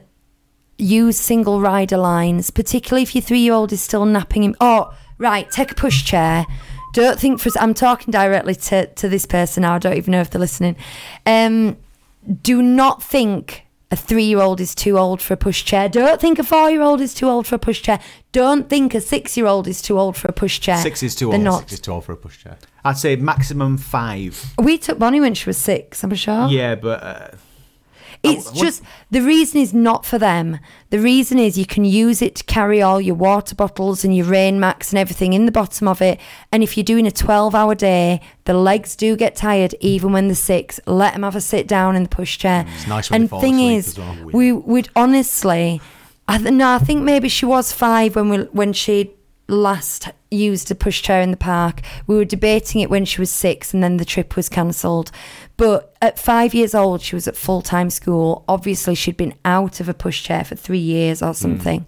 [0.78, 4.55] use single rider lines, particularly if your three-year-old is still napping him.
[4.59, 6.45] Oh, right, take a pushchair.
[6.93, 7.49] Don't think for.
[7.59, 9.76] I'm talking directly to to this person now.
[9.76, 10.76] I don't even know if they're listening.
[11.26, 11.78] Um,
[12.41, 15.91] do not think a three-year-old is too old for a pushchair.
[15.91, 18.01] Don't think a four-year-old is too old for a pushchair.
[18.32, 20.82] Don't think a six-year-old is too old for a pushchair.
[20.82, 21.43] Six is too They're old.
[21.43, 21.59] not.
[21.59, 22.57] Six is too old for a pushchair.
[22.84, 24.53] I'd say maximum five.
[24.57, 26.03] We took Bonnie when she was six.
[26.03, 26.47] I'm sure.
[26.47, 27.28] Yeah, but uh,
[28.26, 30.59] It's just the reason is not for them.
[30.89, 34.26] The reason is you can use it to carry all your water bottles and your
[34.26, 36.19] rain max and everything in the bottom of it.
[36.51, 40.28] And if you're doing a 12 hour day, the legs do get tired even when
[40.28, 40.80] they're six.
[40.86, 42.65] Let them have a sit down in the pushchair.
[42.65, 44.30] Mm, it's nice when and fall thing is, well.
[44.34, 45.82] we would honestly,
[46.28, 49.11] I th- no, I think maybe she was five when we when she
[49.47, 51.81] last used a pushchair in the park.
[52.07, 55.11] We were debating it when she was six, and then the trip was cancelled.
[55.57, 58.43] But at five years old, she was at full time school.
[58.47, 61.25] Obviously, she'd been out of a pushchair for three years Hmm.
[61.27, 61.86] or something,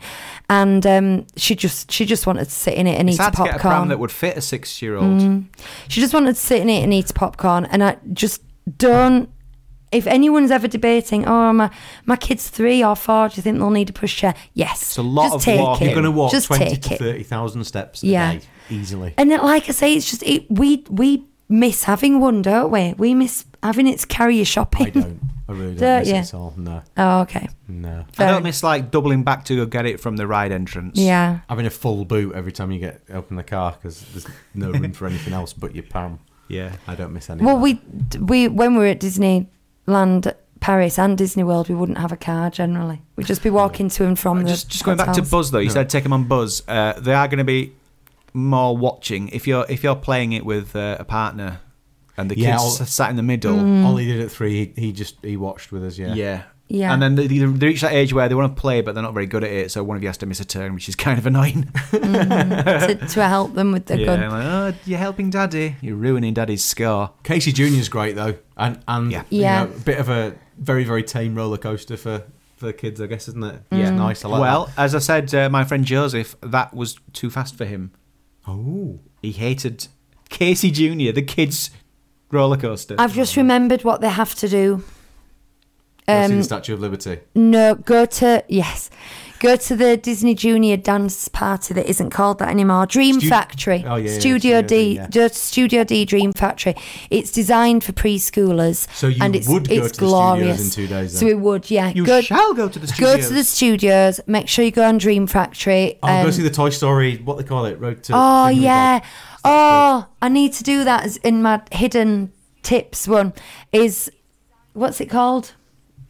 [0.49, 3.23] and um, she just she just wanted to sit in it and it's eat a
[3.23, 3.87] hard to get a pram popcorn.
[3.89, 5.19] that would fit a six-year-old.
[5.21, 5.45] Mm.
[5.89, 7.65] She just wanted to sit in it and eat popcorn.
[7.65, 8.41] And I just
[8.77, 9.29] don't.
[9.91, 11.69] If anyone's ever debating, oh my
[12.05, 14.35] my kid's three or four, do you think they'll need a pushchair?
[14.53, 14.81] Yes.
[14.81, 15.87] It's a lot just of take walking.
[15.87, 15.91] it.
[15.91, 18.33] You're going to walk just 20 to 30,000 steps a Yeah.
[18.33, 19.13] day easily.
[19.17, 22.93] And then, like I say, it's just it, we we miss having one, don't we?
[22.97, 24.87] We miss having it to carry your shopping.
[24.87, 25.19] I don't.
[25.49, 26.15] I really don't, Don't miss you?
[26.15, 26.53] it at all.
[26.57, 26.81] No.
[26.97, 27.47] Oh, okay.
[27.69, 28.03] No.
[28.17, 30.99] I don't miss like doubling back to go get it from the ride entrance.
[30.99, 31.39] Yeah.
[31.47, 34.91] Having a full boot every time you get open the car because there's no room
[34.91, 36.19] for anything else but your pram.
[36.49, 36.73] yeah.
[36.85, 37.45] I don't miss any.
[37.45, 37.79] Well, we
[38.19, 38.99] we when we were at
[39.87, 43.01] Disneyland Paris and Disney World, we wouldn't have a car generally.
[43.15, 45.29] We'd just be walking to and from the Just just going back to hotels.
[45.31, 45.73] Buzz though, you No.
[45.73, 46.63] said take them on Buzz.
[46.67, 47.73] Uh, they are going to be
[48.33, 51.59] more watching if you're if you're playing it with uh, a partner
[52.17, 53.55] and the Yeah, kids I'll- sat in the middle.
[53.55, 53.85] Mm.
[53.85, 54.73] Ollie did it at three.
[54.75, 55.97] He, he just he watched with us.
[55.97, 56.13] Yeah.
[56.15, 56.43] Yeah.
[56.69, 56.91] Yeah.
[56.93, 59.03] And then they, they they reach that age where they want to play, but they're
[59.03, 59.71] not very good at it.
[59.71, 61.69] So one of you has to miss a turn, which is kind of annoying.
[61.91, 64.29] to, to help them with the yeah, gun.
[64.29, 64.45] Like,
[64.75, 65.75] oh, you're helping Daddy.
[65.81, 67.11] You're ruining Daddy's score.
[67.23, 69.23] Casey Junior's great though, and and Yeah.
[69.29, 69.63] you Yeah.
[69.63, 72.23] know, a bit of a very very tame roller coaster for
[72.57, 73.69] for the kids, I guess, isn't it?
[73.69, 73.77] Mm.
[73.77, 74.25] Yeah, nice.
[74.25, 77.65] I like well, as I said, uh, my friend Joseph, that was too fast for
[77.65, 77.91] him.
[78.47, 79.87] Oh, He hated
[80.29, 81.69] Casey Jr., the kids'
[82.31, 82.95] roller coaster.
[82.97, 84.83] I've just remembered what they have to do.
[86.07, 87.19] Go see Um, the Statue of Liberty.
[87.35, 88.89] No, go to yes,
[89.39, 92.85] go to the Disney Junior dance party that isn't called that anymore.
[92.85, 95.27] Dream Stu- Factory, Oh, yeah, yeah, Studio Studio D, yeah.
[95.27, 96.75] Studio D Dream Factory.
[97.09, 100.71] It's designed for preschoolers, So you and it's would go it's to the glorious.
[100.71, 101.19] studios in two days.
[101.19, 101.89] So we would, yeah.
[101.89, 103.15] you go, shall go to the studios.
[103.17, 104.21] go to the studios.
[104.27, 105.99] Make sure you go on Dream Factory.
[106.01, 107.17] I'll go um, see the Toy Story.
[107.17, 107.77] What they call it?
[107.81, 108.13] Road to.
[108.15, 108.99] Oh Kingdom yeah.
[109.43, 112.31] Oh, I need to do that as in my hidden
[112.63, 113.33] tips one.
[113.73, 114.09] Is
[114.71, 115.51] what's it called?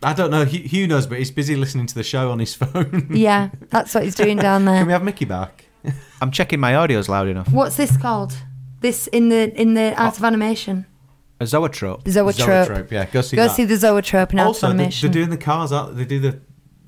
[0.03, 0.45] I don't know.
[0.45, 3.07] Hugh, Hugh knows, but he's busy listening to the show on his phone.
[3.09, 4.77] Yeah, that's what he's doing down there.
[4.79, 5.65] Can we have Mickey back?
[6.21, 7.51] I'm checking my audio's loud enough.
[7.51, 8.33] What's this called?
[8.81, 10.03] This in the in the Oh.
[10.05, 10.85] art of animation.
[11.39, 12.03] A zoetrope.
[12.03, 12.67] The zoetrope.
[12.67, 13.55] Zoetrope, yeah, go see Go that.
[13.55, 15.11] see the zoetrope in art also, of they- animation.
[15.11, 15.71] they're doing the cars.
[15.71, 16.03] Aren't they?
[16.03, 16.39] they do the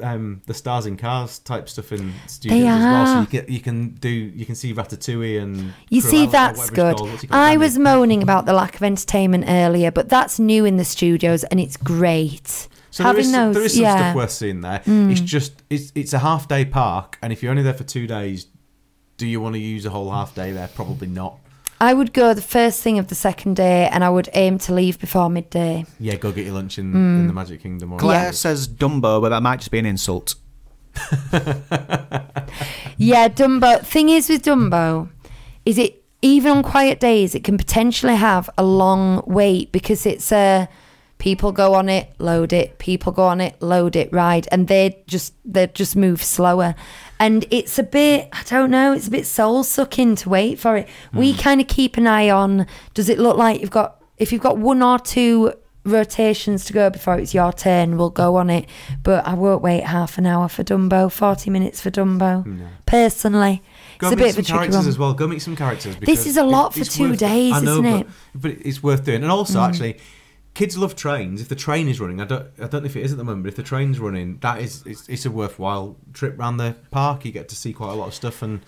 [0.01, 3.05] um, the stars in cars type stuff in studios as well.
[3.05, 6.69] So you can you can do you can see Ratatouille and You Cruella, see, that's
[6.69, 6.97] good.
[6.97, 7.09] called.
[7.09, 7.25] Called?
[7.31, 11.43] I was moaning about the lack of entertainment earlier, but that's new in the studios
[11.45, 12.67] and it's great.
[12.99, 13.95] So Having is, some- those, there is some yeah.
[13.95, 13.99] Mm.
[13.99, 14.81] stuff worth seeing there.
[14.85, 18.07] It's just it's it's a half day park, and if you're only there for two
[18.07, 18.47] days,
[19.17, 20.67] do you want to use a whole half day there?
[20.67, 21.37] Probably not.
[21.79, 24.73] I would go the first thing of the second day, and I would aim to
[24.73, 25.85] leave before midday.
[25.97, 27.19] Yeah, go get your lunch in, Mm.
[27.21, 27.93] in the Magic Kingdom.
[27.93, 28.31] Or Claire Yeah.
[28.31, 30.35] says Dumbo, but that might just be an insult.
[32.97, 33.81] Yeah, Dumbo.
[33.85, 35.07] Thing is with Dumbo,
[35.65, 40.33] is it even on quiet days it can potentially have a long wait because it's
[40.33, 40.67] a
[41.19, 45.03] people go on it, load it, people go on it, load it, ride, and they
[45.05, 46.73] just they just move slower,
[47.19, 50.75] and it's a bit I don't know, it's a bit soul sucking to wait for
[50.77, 50.89] it.
[51.13, 52.65] We kind of keep an eye on.
[52.95, 55.53] Does it look like you've got if you've got one or two
[55.85, 58.67] rotations to go before it's your turn, we'll go on it.
[59.03, 62.67] But I won't wait half an hour for Dumbo, 40 minutes for Dumbo.
[62.85, 63.61] Personally,
[63.97, 64.87] Go it's a bit of a tricky characters one.
[64.87, 65.13] as well.
[65.13, 65.95] Go meet some characters.
[65.97, 68.07] This is a lot it- for two days, know, isn't but, it?
[68.07, 68.11] Mm.
[68.35, 69.23] But it's worth doing.
[69.23, 69.97] And also, actually,
[70.59, 71.39] kids love trains.
[71.41, 73.23] If the train is running, I don't, I don't know if it is at the
[73.23, 76.75] moment, but if the train's running, that is, it's, it's a worthwhile trip round the
[76.91, 77.23] park.
[77.23, 78.59] You get to see quite a lot of stuff, and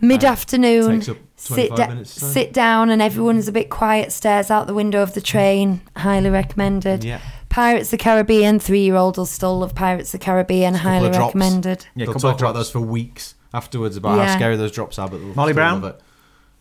[0.00, 4.12] Mid uh, afternoon, takes up sit, da- minutes sit down, and everyone's a bit quiet,
[4.12, 5.24] stares out the window of the mm.
[5.24, 5.80] train.
[5.96, 7.02] Highly recommended.
[7.02, 10.74] yeah, Pirates of the Caribbean, three year old will still love Pirates of the Caribbean.
[10.74, 11.34] couple Highly of drops.
[11.34, 11.86] recommended.
[11.96, 14.28] Yeah, they'll talk about those for weeks afterwards about Yeah.
[14.28, 15.08] how scary those drops are.
[15.08, 15.82] But they'll Molly still Brown?
[15.82, 16.00] love it.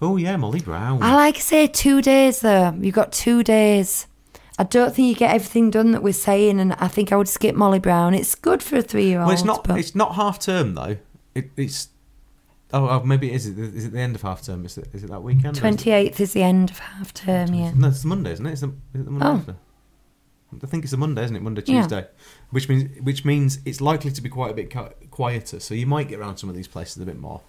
[0.01, 1.03] Oh yeah, Molly Brown.
[1.03, 2.73] I like to say two days though.
[2.81, 4.07] You've got two days.
[4.59, 7.29] I don't think you get everything done that we're saying, and I think I would
[7.29, 8.13] skip Molly Brown.
[8.13, 9.27] It's good for a three year old.
[9.27, 9.63] well, it's not.
[9.63, 10.97] But It's not half term though.
[11.33, 11.87] It, it's.
[12.71, 13.47] Oh, oh, maybe it is.
[13.47, 14.65] It is it the end of half term?
[14.65, 14.89] Is it?
[14.93, 15.55] Is it that weekend?
[15.55, 17.53] twenty eighth is the end of half term.
[17.53, 17.71] Yeah.
[17.73, 18.51] No, it's the Monday, isn't it?
[18.51, 19.35] Is, the, is it the Monday Oh.
[19.37, 19.55] after?
[20.61, 21.41] I think it's the Monday, isn't it?
[21.41, 21.81] Monday, Yeah.
[21.83, 22.07] Tuesday,
[22.49, 24.73] which means which means it's likely to be quite a bit
[25.09, 25.59] quieter.
[25.61, 27.41] So you might get around some of these places a bit more.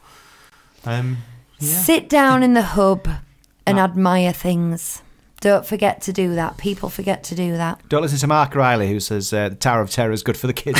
[0.84, 1.18] Um,
[1.58, 1.76] yeah.
[1.80, 3.08] Sit down in the hub
[3.66, 3.84] and Ah.
[3.84, 5.02] admire things.
[5.40, 6.58] Don't forget to do that.
[6.58, 7.80] People forget to do that.
[7.88, 10.46] Don't listen to Mark Riley, who says uh, the Tower of Terror is good for
[10.46, 10.78] the kids.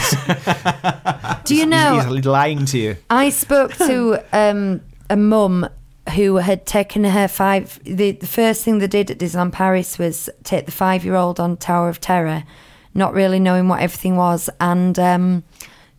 [1.45, 1.95] Do you know?
[1.95, 2.97] He's, he's lying to you.
[3.09, 5.67] I spoke to um, a mum
[6.15, 7.81] who had taken her five.
[7.85, 11.41] The, the first thing they did at Disneyland Paris was take the five year old
[11.41, 12.45] on Tower of Terror,
[12.93, 15.43] not really knowing what everything was, and um,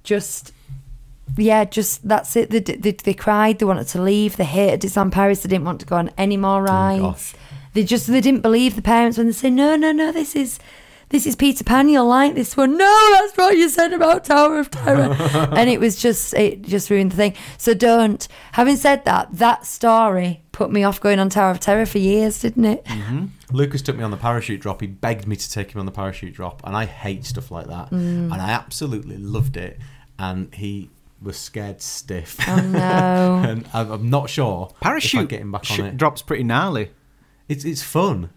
[0.03, 0.53] just.
[1.37, 2.49] Yeah, just that's it.
[2.49, 3.59] They, they, they cried.
[3.59, 4.35] They wanted to leave.
[4.35, 5.41] They hated Disneyland Paris.
[5.41, 7.01] They didn't want to go on any more rides.
[7.01, 7.33] gosh.
[7.73, 10.59] They just they didn't believe the parents when they say, "No, no, no, this is
[11.09, 11.89] this is Peter Pan.
[11.89, 15.15] You'll like this one." No, that's what you said about Tower of Terror,
[15.55, 17.33] and it was just it just ruined the thing.
[17.57, 18.27] So don't.
[18.53, 22.39] Having said that, that story put me off going on Tower of Terror for years,
[22.41, 22.85] didn't it?
[23.51, 24.81] Lucas took me on the parachute drop.
[24.81, 27.67] He begged me to take him on the parachute drop, and I hate stuff like
[27.67, 27.89] that.
[27.89, 28.31] Mm.
[28.31, 29.77] And I absolutely loved it.
[30.19, 30.89] And he
[31.21, 32.37] was scared stiff.
[32.47, 33.41] Oh no.
[33.47, 35.97] and I'm, I'm not sure if I Parachute get him back sh- on it.
[35.97, 36.91] drops pretty gnarly.
[37.51, 38.29] It's it's fun.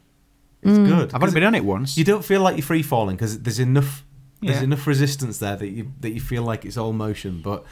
[0.62, 0.86] It's Mm.
[0.86, 1.14] good.
[1.14, 1.96] I've only been on it once.
[1.98, 4.04] You don't feel like you're free falling because there's enough
[4.42, 4.64] there's Yeah.
[4.64, 7.40] enough resistance there that you that you feel like it's all motion.
[7.42, 7.64] But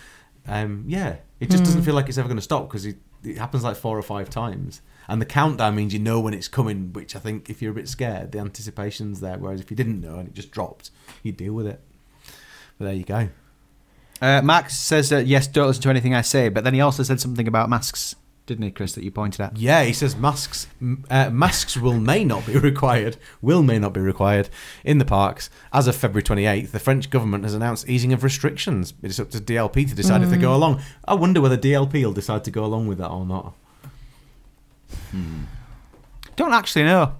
[0.46, 3.38] um, yeah, it just doesn't feel like it's ever going to stop because it, it
[3.38, 4.80] happens like four or five times.
[5.08, 7.74] And the countdown means you know when it's coming, which I think if you're a
[7.74, 9.36] bit scared, the anticipation's there.
[9.38, 10.90] Whereas if you didn't know and it just dropped,
[11.22, 11.80] you deal with it.
[12.78, 13.28] But there you go.
[14.20, 17.02] Uh, Max says that yes, don't listen to anything I say, but then he also
[17.02, 18.14] said something about masks,
[18.46, 18.92] didn't he, Chris?
[18.94, 19.56] That you pointed at.
[19.56, 20.66] Yeah, he says masks
[21.10, 24.48] uh, masks will may not be required, will may not be required
[24.84, 25.48] in the parks.
[25.72, 28.94] As of February 28th, the French government has announced easing of restrictions.
[29.02, 30.80] It's up to DLP to decide if they go along.
[31.06, 33.54] I wonder whether DLP will decide to go along with that or not.
[36.36, 37.14] Don't actually know.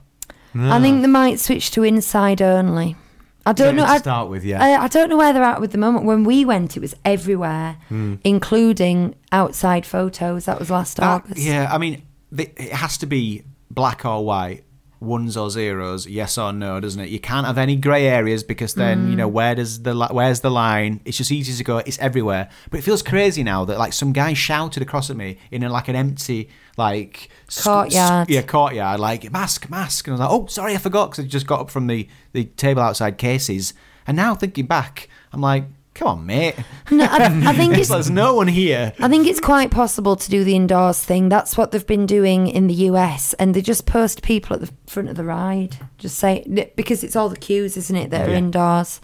[0.54, 2.96] I think they might switch to inside only.
[3.45, 3.84] I don't know.
[3.84, 4.62] to I, start with, yeah.
[4.62, 6.05] I, I don't know where they're at with the moment.
[6.05, 8.14] When we went, it was everywhere, Hmm.
[8.24, 10.45] including outside photos.
[10.45, 11.40] That was last That- August.
[11.40, 12.03] yeah, I mean,
[12.36, 14.64] it has to be black or white,
[15.01, 17.09] ones or zeros, yes or no, doesn't it?
[17.09, 20.51] You can't have any grey areas because then you know where does the where's the
[20.51, 21.01] line?
[21.05, 21.78] It's just easy to go.
[21.78, 25.38] It's everywhere, but it feels crazy now that like some guy shouted across at me
[25.51, 27.28] in a, like an empty like
[27.62, 28.26] Courtyard.
[28.26, 31.24] sc- yeah, courtyard, like mask, mask, and I was like, oh, sorry, I forgot because
[31.24, 33.74] I just got up from the the table outside cases,
[34.06, 35.64] and now thinking back, I'm like,
[35.94, 36.54] come on, mate.
[36.90, 38.94] No, I, I think it's There's no one here.
[38.98, 41.28] I think it's quite possible to do the indoors thing.
[41.28, 44.72] That's what they've been doing in the US, and they just post people at the
[44.86, 45.76] front of the ride.
[45.98, 46.42] Just say
[46.76, 48.38] because it's all the queues, isn't it, that are Yeah.
[48.38, 49.00] indoors.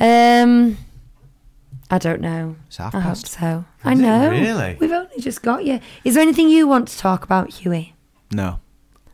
[0.00, 0.78] Um,
[1.90, 2.56] I don't know.
[2.66, 3.28] It's half I hope past.
[3.28, 3.64] so.
[3.84, 4.30] I Is it know.
[4.30, 4.76] really?
[4.80, 5.80] We've only just got you.
[6.04, 7.94] Is there anything you want to talk about, Huey?
[8.32, 8.58] No.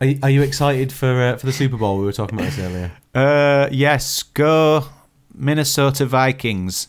[0.01, 1.99] Are, you- are you excited for uh, for the Super Bowl?
[1.99, 2.91] We were talking about this earlier.
[3.15, 4.85] Uh, yes, go
[5.35, 6.87] Minnesota Vikings.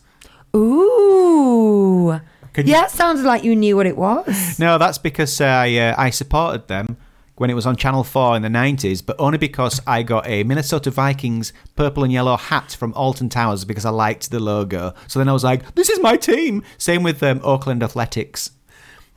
[0.56, 2.18] Ooh.
[2.54, 4.58] Can you- yeah, it sounded like you knew what it was.
[4.58, 6.96] No, that's because I uh, I supported them
[7.36, 10.44] when it was on Channel 4 in the 90s, but only because I got a
[10.44, 14.94] Minnesota Vikings purple and yellow hat from Alton Towers because I liked the logo.
[15.08, 16.62] So then I was like, this is my team.
[16.78, 18.50] Same with um, Oakland Athletics.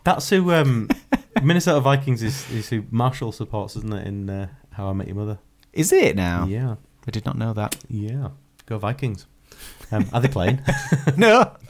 [0.03, 0.89] That's who um,
[1.43, 4.07] Minnesota Vikings is, is who Marshall supports, isn't it?
[4.07, 5.37] In uh, How I Met Your Mother.
[5.73, 6.45] Is it now?
[6.47, 6.75] Yeah,
[7.07, 7.75] I did not know that.
[7.89, 8.29] yeah.
[8.65, 9.25] Go Vikings.
[9.91, 10.59] Um, are they playing?
[11.17, 11.51] no,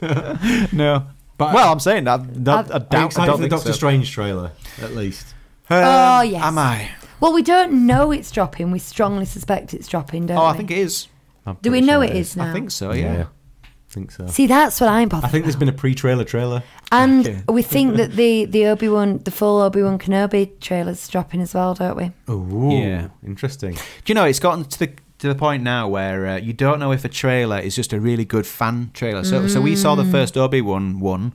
[0.72, 1.06] no.
[1.36, 2.44] But- well, I'm saying that.
[2.44, 2.94] that I, Are you doubt.
[2.94, 3.72] I excited don't for the Doctor so.
[3.72, 4.50] Strange trailer,
[4.82, 5.34] at least?
[5.70, 6.42] Um, Oh, yes.
[6.42, 6.90] Am I?
[7.20, 8.70] Well, we don't know it's dropping.
[8.70, 10.48] We strongly suspect it's dropping, don't Oh, we?
[10.48, 11.08] I think it is.
[11.46, 12.50] I'm Do we pretty know sure it is now?
[12.50, 12.92] I think so.
[12.92, 13.26] Yeah.
[13.64, 14.26] I think so.
[14.26, 15.60] See, that's what I'm bothered I think there's about.
[15.66, 16.62] been a pre-trailer trailer.
[16.92, 17.42] And Okay.
[17.48, 21.54] we think that the, the Obi Wan, the full Obi Wan Kenobi trailer's dropping as
[21.54, 22.12] well, don't we?
[22.28, 23.08] Oh, Yeah.
[23.26, 23.72] interesting.
[23.74, 26.78] Do you know it's gotten to the to the point now where uh, you don't
[26.78, 29.24] know if a trailer is just a really good fan trailer.
[29.24, 31.32] So so we saw the first Obi Wan one,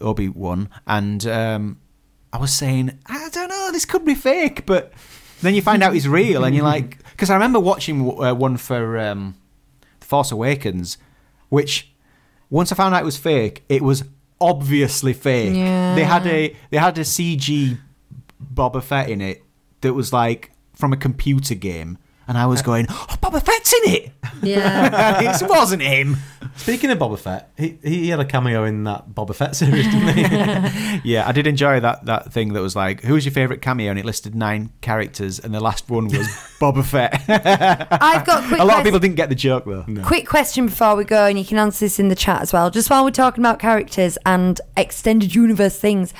[0.00, 1.78] Obi Wan, and um,
[2.32, 4.92] I was saying I don't know this could be fake, but
[5.42, 8.56] then you find out he's real, and you're like, because I remember watching uh, one
[8.56, 9.34] for um,
[10.00, 10.98] Force Awakens,
[11.48, 11.92] which
[12.48, 14.04] once I found out it was fake, it was
[14.40, 15.54] obviously fake.
[15.54, 15.94] Yeah.
[15.94, 17.78] They had a they had a CG
[18.54, 19.42] Boba Fett in it
[19.82, 21.98] that was like from a computer game,
[22.30, 25.20] and I was going, "Oh, Boba Fett's in it." Yeah.
[25.42, 26.16] it wasn't him.
[26.54, 30.16] Speaking of Boba Fett, he, he had a cameo in that Boba Fett series, didn't
[30.16, 31.00] he?
[31.10, 33.90] Yeah, I did enjoy that that thing that was like, "Who was your favorite cameo?"
[33.90, 36.28] and it listed nine characters, and the last one was
[36.60, 37.14] Boba Fett.
[37.28, 39.84] I've got a quick a lot of people didn't get the joke though.
[40.04, 42.70] Quick question before we go, and you can answer this in the chat as well.
[42.70, 46.14] Just while we're talking about characters and extended universe things,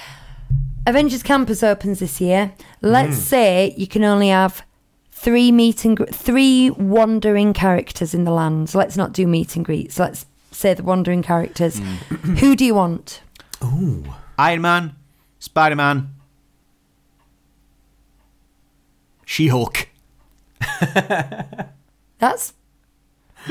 [0.89, 2.53] Avengers Campus opens this year.
[2.83, 3.21] Let's mm.
[3.21, 4.65] say you can only have
[5.21, 8.75] three meet and gre- three wandering characters in the land.
[8.75, 9.99] Let's not do meet and greets.
[9.99, 11.79] Let's say the wandering characters.
[12.41, 13.21] Who do you want?
[13.63, 14.05] Ooh.
[14.39, 14.97] Iron Man,
[15.39, 16.15] Spider Man,
[19.27, 19.89] She Hulk.
[22.19, 22.55] That's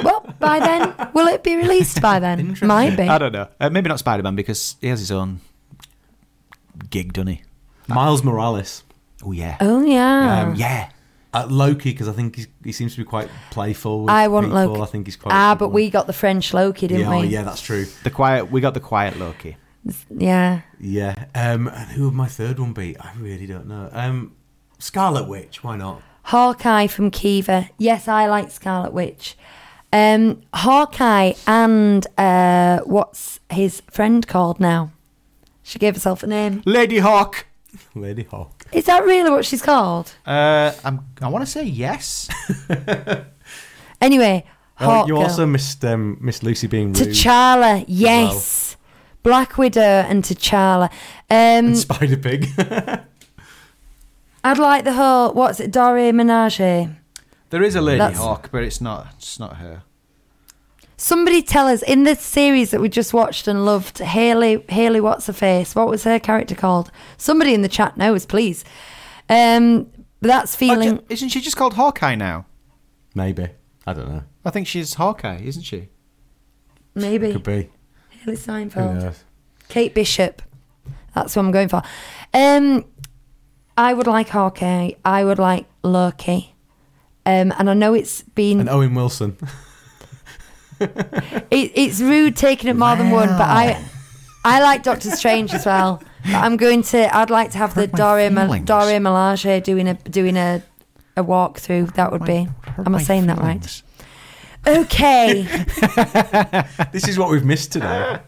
[0.04, 0.34] well.
[0.40, 2.58] By then, will it be released by then?
[2.62, 3.04] Might be.
[3.04, 3.48] I don't know.
[3.60, 5.42] Uh, maybe not Spider Man because he has his own
[6.90, 7.42] gig, doesn't he?
[7.88, 8.84] Miles Morales.
[9.24, 9.58] Oh yeah.
[9.62, 10.44] Oh yeah.
[10.44, 10.90] Um, yeah.
[11.32, 14.02] Uh, Loki, because I think he's, he seems to be quite playful.
[14.02, 14.68] With I want people.
[14.68, 14.82] Loki.
[14.82, 15.34] I think he's quite.
[15.34, 17.28] ah, but we got the French Loki, didn't yeah, oh, we?
[17.28, 17.86] yeah, that's true.
[18.04, 18.52] The quiet.
[18.52, 19.58] We got the quiet Loki.
[20.10, 20.62] Yeah.
[20.80, 21.26] Yeah.
[21.36, 22.98] Um, and who would my third one be?
[22.98, 23.90] I really don't know.
[23.92, 24.36] Um,
[24.80, 25.64] Scarlet Witch.
[25.64, 26.02] Why not?
[26.24, 27.70] Hawkeye from Kiva.
[27.78, 29.38] Yes, I like Scarlet Witch.
[29.92, 34.92] Um, Hawkeye and uh, what's his friend called now?
[35.64, 36.62] She gave herself a name.
[36.66, 37.48] Lady Hawk.
[37.96, 38.59] Lady Hawk.
[38.72, 40.14] Is that really what she's called?
[40.26, 42.30] Uh, I'm, I want to say yes.
[44.02, 44.46] Anyway,
[44.76, 45.24] Hawk you Girl.
[45.24, 47.10] also missed um, Miss Lucie being rude.
[47.10, 48.78] T'Challa, yes.
[49.24, 50.86] Black Widow and T'Challa.
[50.86, 50.92] Um,
[51.30, 52.48] and Spider Pig.
[54.42, 56.90] I'd like the whole what's it, Dore Menage.
[57.50, 59.08] There is a Lady That's- Hawk, but it's not.
[59.18, 59.84] It's not her.
[61.02, 65.28] Somebody tell us in this series that we just watched and loved, Haley Haley what's
[65.28, 65.74] her face?
[65.74, 66.92] What was her character called?
[67.16, 68.66] Somebody in the chat knows, please.
[69.30, 69.90] Um,
[70.20, 70.98] that's feeling.
[71.00, 72.48] Oh, isn't she just called Hawkeye now?
[73.16, 73.48] Maybe.
[73.88, 74.24] I don't know.
[74.44, 75.88] I think she's Hawkeye, isn't she?
[76.96, 77.70] maybe Could be.
[78.10, 79.24] Haley Who Steinfeld, knows?
[79.70, 80.42] Kate Bishop.
[81.16, 81.82] That's what I'm going for.
[82.34, 82.84] Um,
[83.78, 84.92] I would like Hawkeye.
[85.06, 86.56] I would like Loki.
[87.26, 89.38] Um, and I know it's been And Owen Wilson.
[91.52, 93.84] it, it's rude taking it more than one, but I
[94.46, 96.02] I like Doctor Strange as well.
[96.24, 97.16] But I'm going to.
[97.16, 98.66] I'd like to have the Hurt my Dore Ma- feelings.
[98.66, 98.90] Dore
[99.62, 100.62] doing a doing a
[101.18, 101.94] a walkthrough.
[101.96, 102.48] That would be.
[102.78, 103.82] Am I saying that right?
[104.68, 105.44] Okay,
[106.92, 108.20] this is what we've missed today.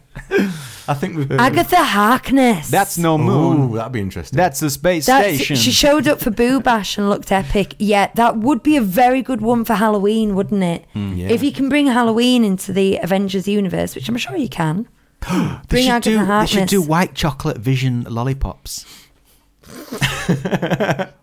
[0.88, 1.32] I think we've.
[1.32, 2.70] Agatha Harkness.
[2.70, 3.72] That's no moon.
[3.72, 4.38] Ooh, that'd be interesting.
[4.38, 5.56] That's the space That's, station.
[5.56, 7.76] she showed up for Boo Bash and looked epic.
[7.80, 10.86] Yeah, that would be a very good one for Halloween, wouldn't it?
[10.94, 11.30] Hmm, yeah.
[11.30, 14.88] If you can bring Halloween into the Avengers universe, which I'm sure you can.
[15.30, 16.70] they, bring should Agatha do, they should Harkness.
[16.70, 18.86] do white chocolate vision lollipops.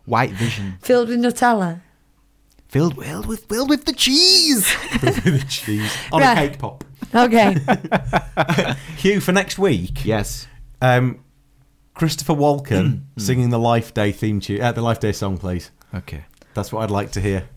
[0.05, 0.79] white vision.
[0.81, 1.81] Filled with Nutella.
[2.69, 4.67] Filled, filled with filled with the cheese.
[5.03, 6.33] with the cheese on Right.
[6.39, 6.85] a cake pop.
[7.15, 7.57] Okay.
[8.97, 10.47] Hugh, for next week, yes.
[10.81, 11.25] um,
[11.95, 15.71] Christopher Walken singing the Life Day theme tune, uh, the Life Day song, please.
[15.95, 16.25] Okay.
[16.55, 17.49] That's what I'd like to hear.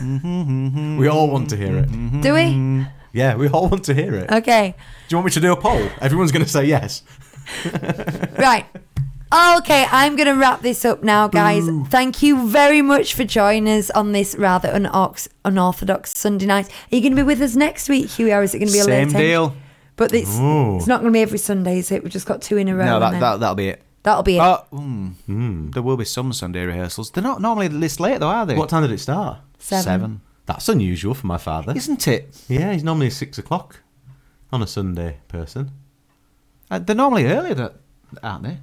[0.00, 2.22] we all want to hear it.
[2.22, 2.86] Do we?
[3.12, 4.30] Yeah, we all want to hear it.
[4.30, 4.74] Okay.
[5.08, 5.88] Do you want me to do a poll?
[6.00, 7.02] Everyone's going to say yes.
[8.38, 8.66] Right.
[9.30, 11.68] Okay, I'm going to wrap this up now, guys.
[11.88, 16.68] Thank you very much for joining us on this rather unox- unorthodox Sunday night.
[16.90, 18.72] Are you going to be with us next week, Huey, or is it going to
[18.72, 19.18] be a Same later?
[19.18, 19.56] deal.
[19.96, 20.76] But it's, Ooh.
[20.76, 22.02] it's not going to be every Sunday, is it?
[22.02, 22.86] We've just got two in a row.
[22.86, 23.82] No, that, that, that'll be it.
[24.02, 24.40] that'll be it.
[24.40, 27.10] Oh, mm, there will be some Sunday rehearsals.
[27.10, 28.54] They're not normally this late, though, are they?
[28.54, 29.38] What time did it start?
[29.58, 30.22] Seven.
[30.46, 31.74] That's unusual for my father.
[31.76, 32.34] Isn't it?
[32.48, 33.80] Yeah, he's normally six o'clock
[34.50, 35.72] on a Sunday person.
[36.70, 37.74] Uh, they're normally earlier, that-
[38.22, 38.58] aren't they?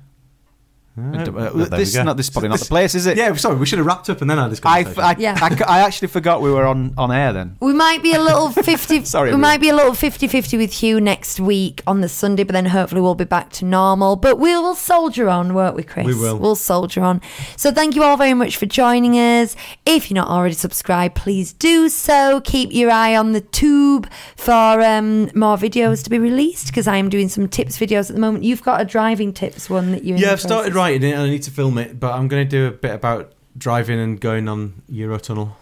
[0.97, 2.03] Uh, Uh, well, this, go.
[2.03, 3.17] not, this is probably not the place, is it?
[3.17, 5.03] Yeah, sorry, we should have wrapped up and then had this I, conversation.
[5.03, 5.37] I, Yeah.
[5.67, 7.57] I, I actually forgot we were on, on air then.
[7.59, 9.41] We might be a little 50 Sorry, we everyone.
[9.41, 13.01] might be a little 50-50 with Hugh next week on the Sunday but then hopefully
[13.01, 16.37] we'll be back to normal but we will soldier on won't we Chris We will.
[16.37, 17.19] we'll soldier on
[17.57, 21.51] so thank you all very much for joining us if you're not already subscribed please
[21.53, 26.67] do so keep your eye on the tube for um, more videos to be released
[26.67, 29.91] because I'm doing some tips videos at the moment you've got a driving tips one
[29.91, 32.13] that you're yeah, the I've started process- sighted and I need to film it, but
[32.13, 35.53] I'm going to do a bit about driving and going on Eurotunnel.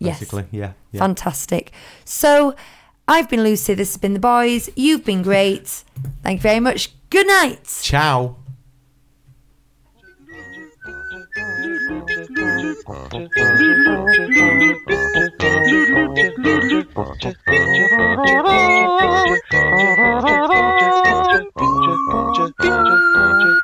[0.00, 0.52] Basically, yes.
[0.52, 1.00] yeah, yeah.
[1.00, 1.72] Fantastic.
[2.04, 2.54] So
[3.08, 3.74] I've been Lucie.
[3.74, 4.68] This has been the boys.
[4.76, 5.84] You've been great.
[6.22, 6.90] Thank you very much.
[7.10, 7.80] Good night.
[7.82, 8.36] Ciao.